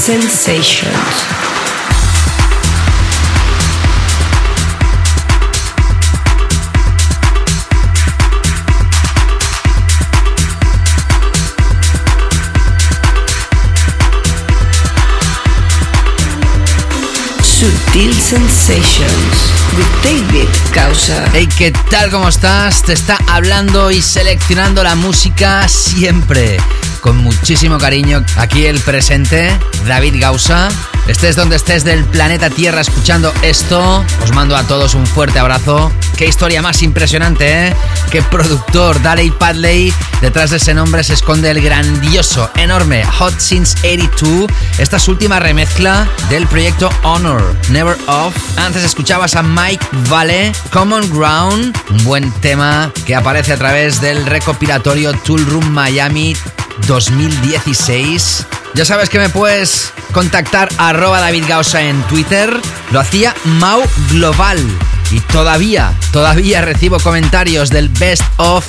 [0.06, 0.92] Sensations.
[17.42, 19.06] Sutil Sensations
[19.78, 21.24] with David Causa.
[21.32, 22.12] Hey, ¿qué tal?
[22.12, 22.84] ¿Cómo estás?
[22.84, 26.60] Te está hablando y seleccionando la música siempre
[27.04, 28.24] con muchísimo cariño.
[28.38, 29.52] Aquí el presente,
[29.86, 30.70] David Gausa.
[31.08, 35.92] Estés donde estés del planeta Tierra escuchando esto, os mando a todos un fuerte abrazo.
[36.18, 37.76] Qué historia más impresionante, ¿eh?
[38.10, 39.94] Qué productor, Daley Padley.
[40.22, 44.50] Detrás de ese nombre se esconde el grandioso, enorme Hot Since 82.
[44.78, 48.34] Esta es última remezcla del proyecto Honor, Never Off.
[48.58, 54.26] Antes escuchabas a Mike Vale, Common Ground, un buen tema que aparece a través del
[54.26, 56.38] recopilatorio Tool Room Miami
[56.88, 58.46] 2016.
[58.74, 62.60] Ya sabes que me puedes contactar arroba David Gausa en Twitter.
[62.92, 64.60] Lo hacía Mau Global.
[65.12, 68.66] Y todavía, todavía recibo comentarios del Best of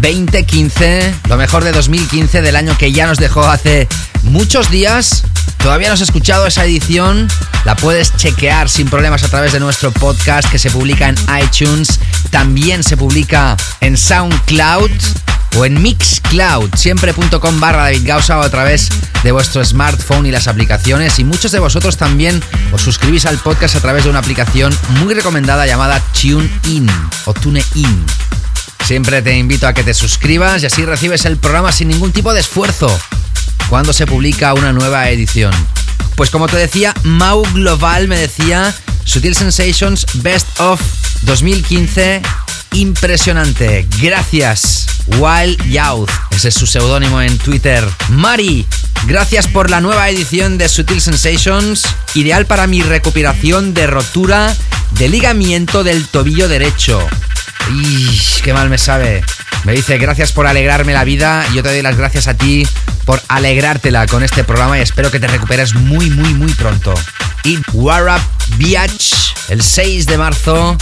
[0.00, 3.88] 2015, lo mejor de 2015 del año que ya nos dejó hace
[4.22, 5.24] muchos días.
[5.58, 7.28] Todavía no has escuchado esa edición,
[7.64, 11.98] la puedes chequear sin problemas a través de nuestro podcast que se publica en iTunes,
[12.30, 14.90] también se publica en SoundCloud
[15.56, 18.88] o en Mixcloud, siempre.com barra David Gausa o a través
[19.22, 21.18] de vuestro smartphone y las aplicaciones.
[21.18, 22.42] Y muchos de vosotros también
[22.72, 26.88] os suscribís al podcast a través de una aplicación muy recomendada llamada TuneIn
[27.24, 28.04] o TuneIn.
[28.84, 32.32] Siempre te invito a que te suscribas y así recibes el programa sin ningún tipo
[32.32, 32.88] de esfuerzo
[33.68, 35.52] cuando se publica una nueva edición.
[36.14, 38.74] Pues como te decía, Mau Global me decía
[39.04, 40.80] Sutil Sensations Best of
[41.22, 42.22] 2015
[42.72, 43.86] impresionante.
[44.00, 44.86] Gracias,
[45.18, 46.10] Wild Youth.
[46.30, 47.84] Ese es su seudónimo en Twitter.
[48.10, 48.66] Mari,
[49.06, 51.84] gracias por la nueva edición de Sutil Sensations.
[52.14, 54.54] Ideal para mi recuperación de rotura
[54.92, 57.06] de ligamiento del tobillo derecho.
[57.72, 59.22] ¡Y qué mal me sabe!
[59.64, 61.44] Me dice, gracias por alegrarme la vida.
[61.52, 62.66] Yo te doy las gracias a ti
[63.04, 66.94] por alegrártela con este programa y espero que te recuperes muy, muy, muy pronto.
[67.44, 68.20] Y Warrap
[68.58, 70.76] Beach, el 6 de marzo,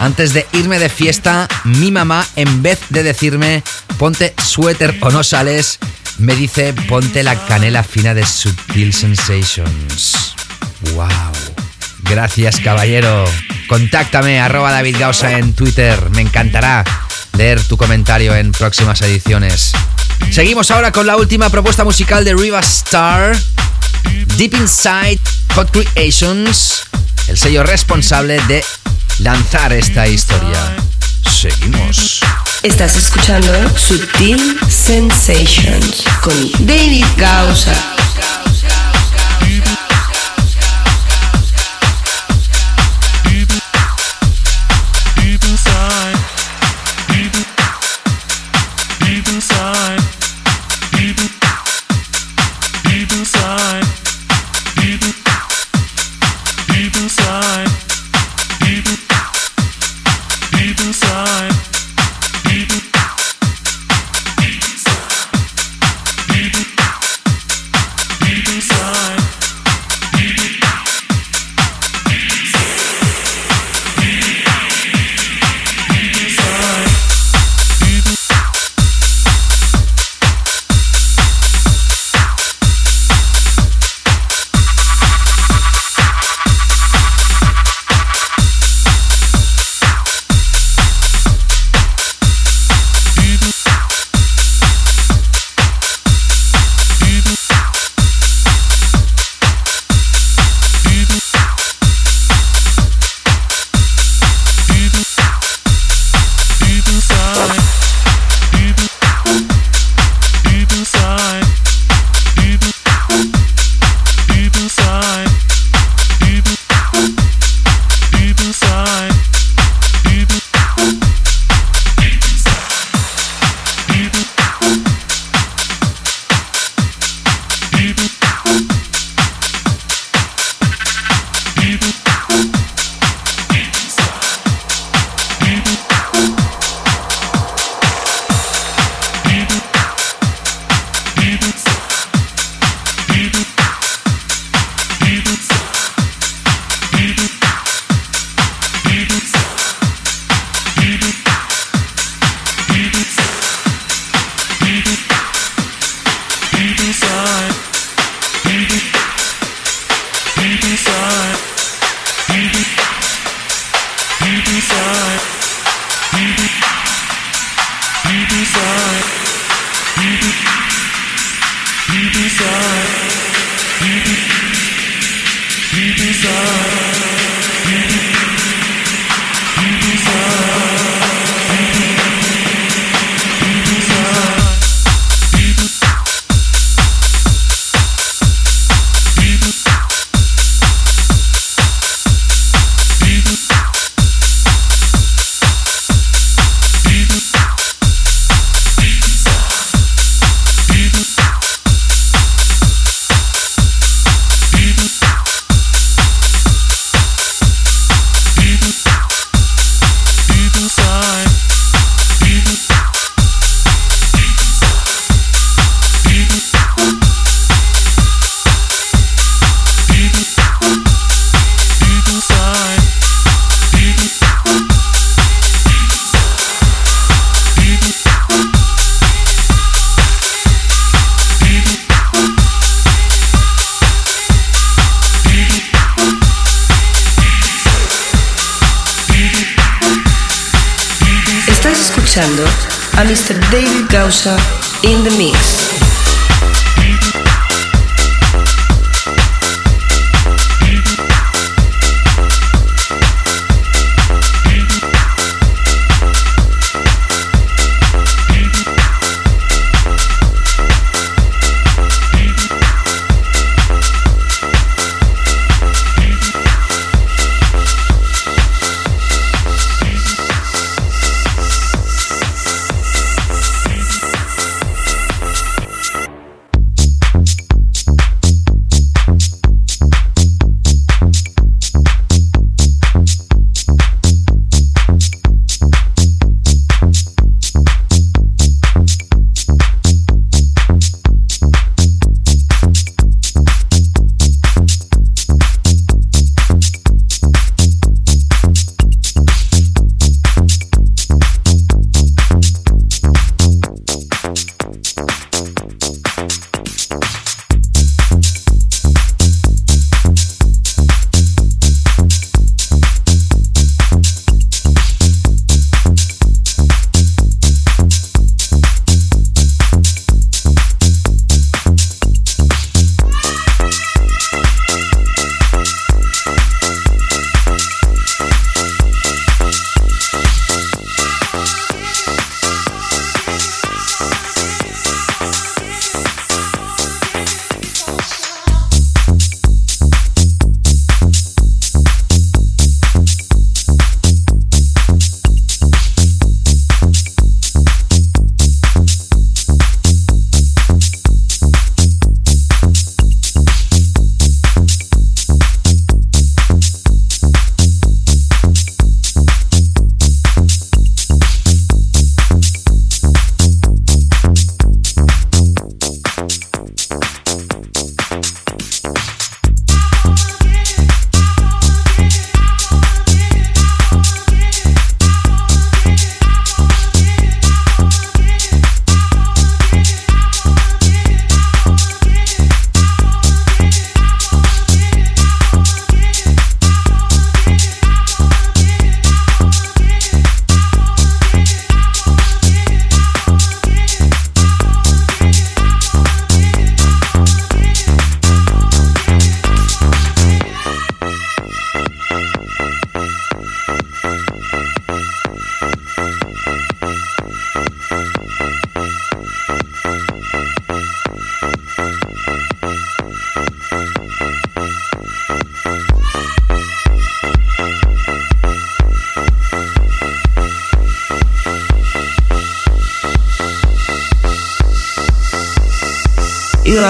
[0.00, 3.62] antes de irme de fiesta, mi mamá, en vez de decirme
[3.98, 5.78] ponte suéter o no sales,
[6.18, 10.34] me dice ponte la canela fina de Subtil Sensations.
[10.94, 11.08] ¡Wow!
[12.00, 13.24] Gracias, caballero.
[13.68, 16.10] Contáctame, arroba David Gausa en Twitter.
[16.10, 16.84] Me encantará
[17.36, 19.72] leer tu comentario en próximas ediciones.
[20.30, 23.36] Seguimos ahora con la última propuesta musical de Riva Star.
[24.36, 25.20] Deep Inside
[25.54, 26.82] Hot Creations,
[27.28, 28.64] el sello responsable de
[29.18, 30.76] lanzar esta historia.
[31.30, 32.20] Seguimos.
[32.62, 33.48] Estás escuchando
[33.78, 37.72] Sutil Sensations con David Gausa.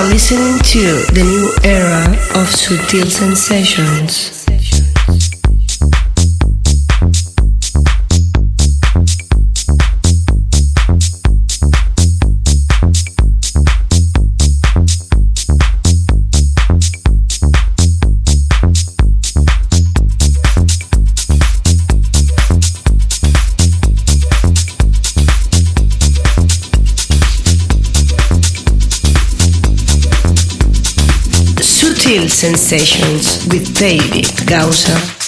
[0.08, 2.02] Listening to the new era
[2.40, 4.39] of Sutil Sensations.
[32.40, 35.19] Sensations with David Gausa.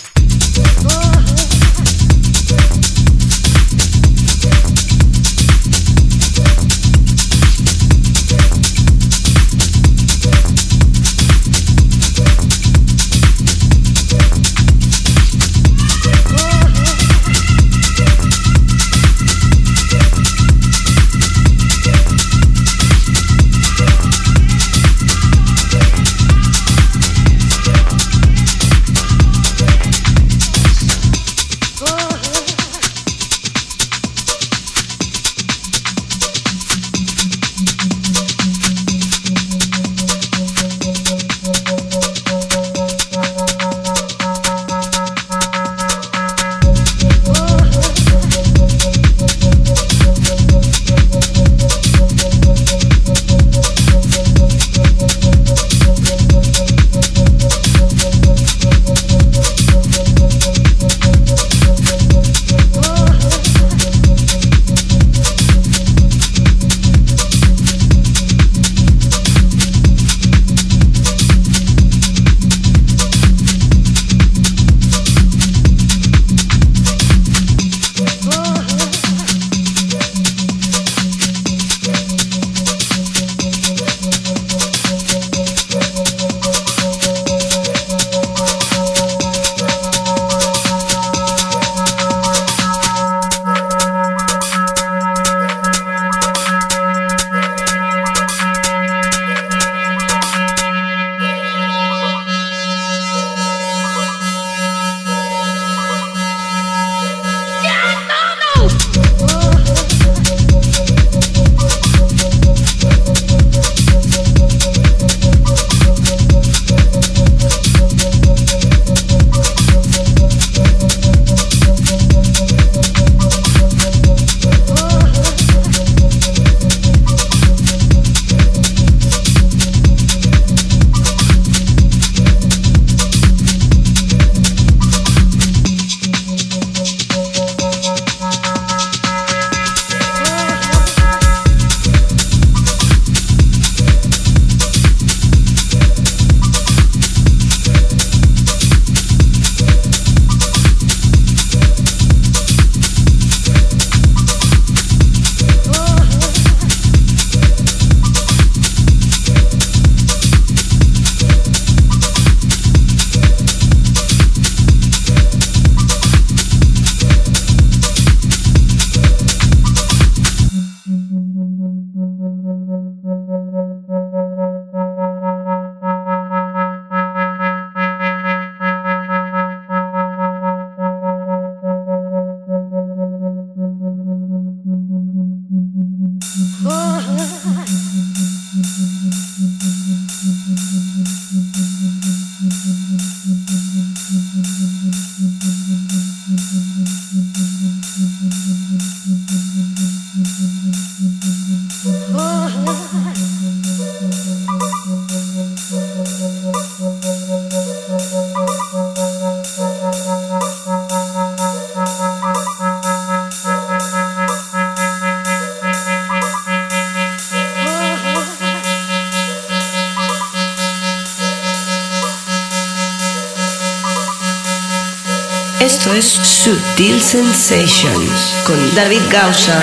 [227.12, 229.62] Sutil Sensations con David Gausa.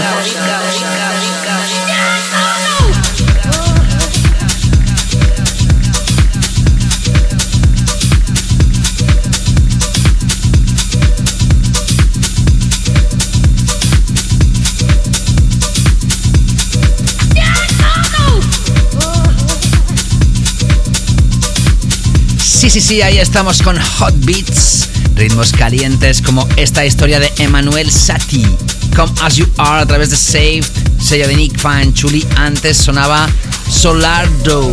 [22.37, 24.89] Sí, sí, sí, ahí estamos con Hot Beats,
[25.19, 28.47] ritmos calientes como esta historia de Emmanuel Satie.
[28.95, 30.65] Come As You Are a través de Saved,
[30.97, 31.61] sello de Nick
[31.93, 32.25] Chuli.
[32.37, 33.27] Antes sonaba
[33.69, 34.71] Solardo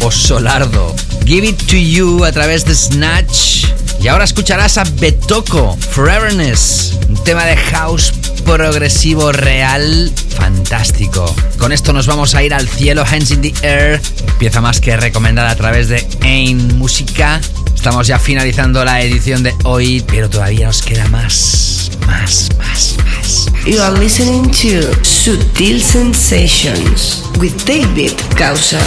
[0.00, 0.94] o Solardo.
[1.26, 3.64] Give It To You a través de Snatch.
[4.00, 8.12] Y ahora escucharás a Betoko, Foreverness, un tema de house
[8.44, 11.34] progresivo real fantástico.
[11.58, 14.00] Con esto nos vamos a ir al cielo, Hands in the Air,
[14.38, 17.40] pieza más que recomendada a través de Ain Música.
[17.84, 23.46] Estamos ya finalizando la edición de hoy, pero todavía nos queda más, más, más, más.
[23.66, 28.80] You are listening to Sutil Sensations with David Causa.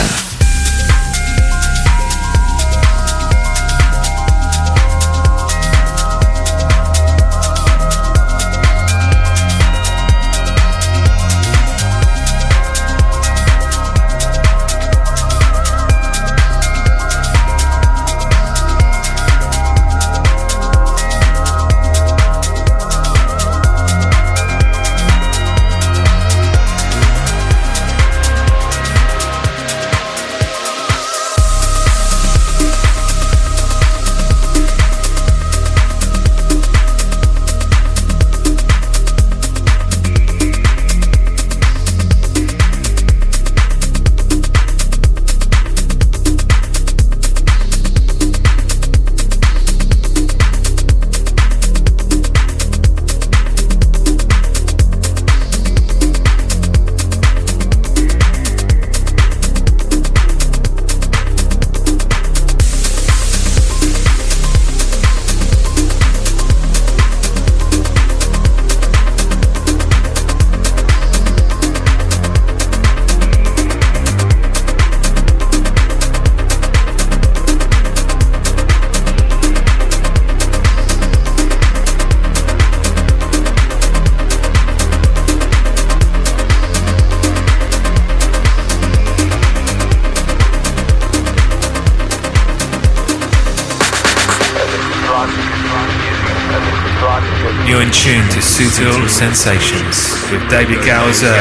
[99.17, 101.33] Sensations with David Gowser.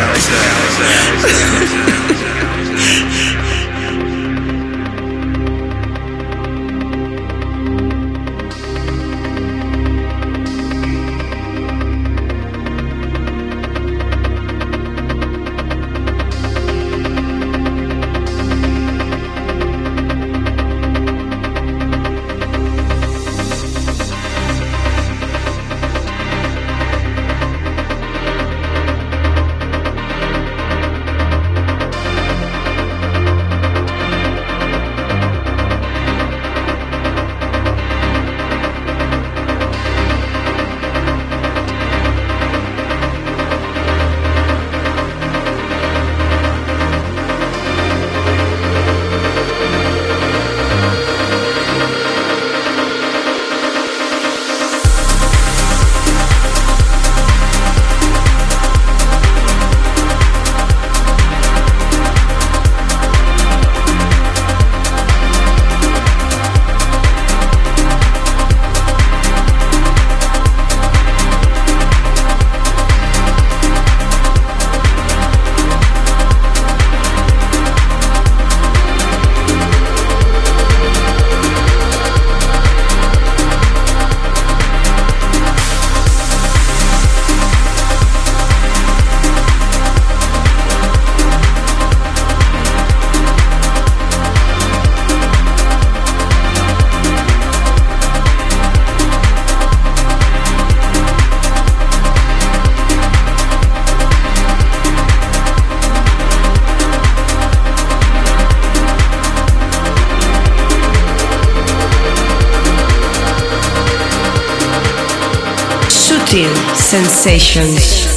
[116.75, 118.16] Sensations.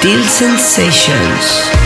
[0.00, 1.79] Sutil Sensations.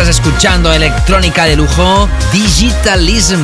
[0.00, 3.42] Estás escuchando electrónica de lujo Digitalism.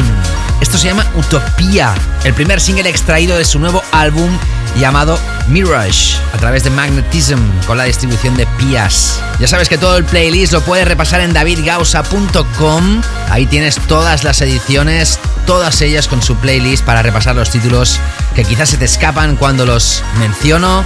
[0.60, 4.30] Esto se llama Utopía, el primer single extraído de su nuevo álbum
[4.78, 5.18] llamado
[5.48, 9.20] Mirage a través de Magnetism con la distribución de Pias.
[9.40, 13.02] Ya sabes que todo el playlist lo puedes repasar en davidgausa.com.
[13.30, 17.98] Ahí tienes todas las ediciones, todas ellas con su playlist para repasar los títulos
[18.36, 20.84] que quizás se te escapan cuando los menciono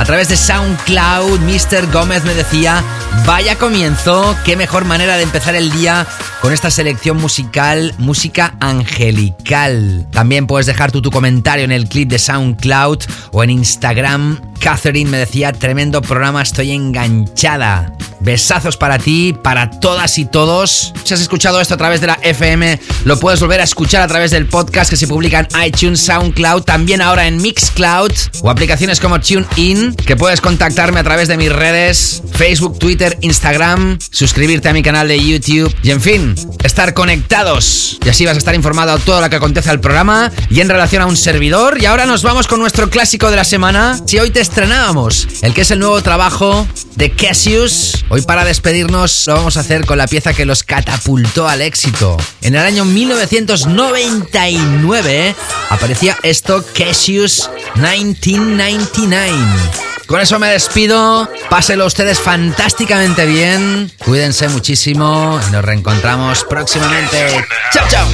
[0.00, 1.92] a través de SoundCloud, Mr.
[1.92, 2.82] Gómez me decía,
[3.26, 6.06] vaya comienzo, qué mejor manera de empezar el día
[6.40, 10.06] con esta selección musical, música angelical.
[10.10, 13.00] También puedes dejar tu, tu comentario en el clip de SoundCloud
[13.32, 14.40] o en Instagram.
[14.60, 17.92] Catherine me decía, tremendo programa, estoy enganchada.
[18.20, 20.92] Besazos para ti, para todas y todos.
[21.04, 24.06] Si has escuchado esto a través de la FM, lo puedes volver a escuchar a
[24.06, 28.12] través del podcast que se publica en iTunes, SoundCloud, también ahora en Mixcloud
[28.42, 33.98] o aplicaciones como TuneIn, que puedes contactarme a través de mis redes, Facebook, Twitter, Instagram,
[34.10, 37.98] suscribirte a mi canal de YouTube y en fin, estar conectados.
[38.04, 40.68] Y así vas a estar informado de todo lo que acontece al programa y en
[40.68, 41.80] relación a un servidor.
[41.80, 43.98] Y ahora nos vamos con nuestro clásico de la semana.
[44.06, 48.04] Si hoy te estrenábamos, el que es el nuevo trabajo de Cassius.
[48.08, 52.16] Hoy para despedirnos lo vamos a hacer con la pieza que los catapultó al éxito.
[52.42, 55.34] En el año 1999
[55.70, 59.79] aparecía esto Cassius 1999.
[60.10, 61.30] Con eso me despido.
[61.48, 63.92] Páselo ustedes fantásticamente bien.
[64.04, 67.46] Cuídense muchísimo y nos reencontramos próximamente.
[67.72, 68.08] Chao, chao.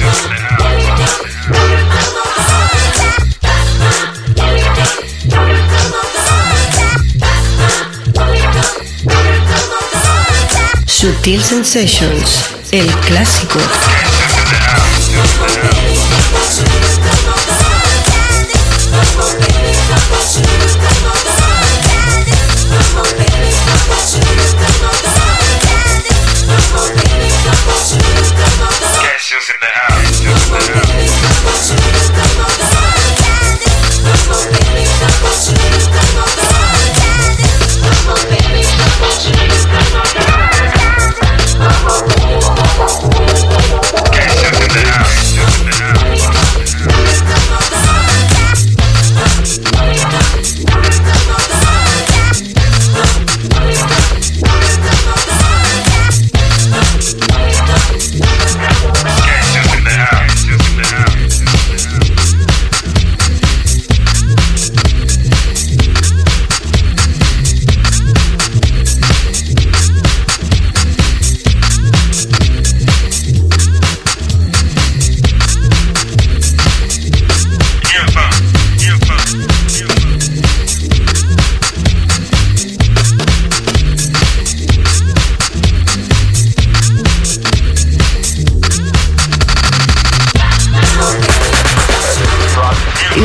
[10.85, 13.59] Sutil Sensations, el clásico.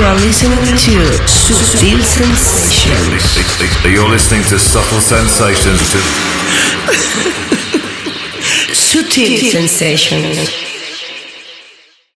[0.02, 3.84] Listening to Subtle Sensations.
[3.84, 5.94] You're listening to Subtle Sensations.
[8.72, 10.61] Sutil Sensations.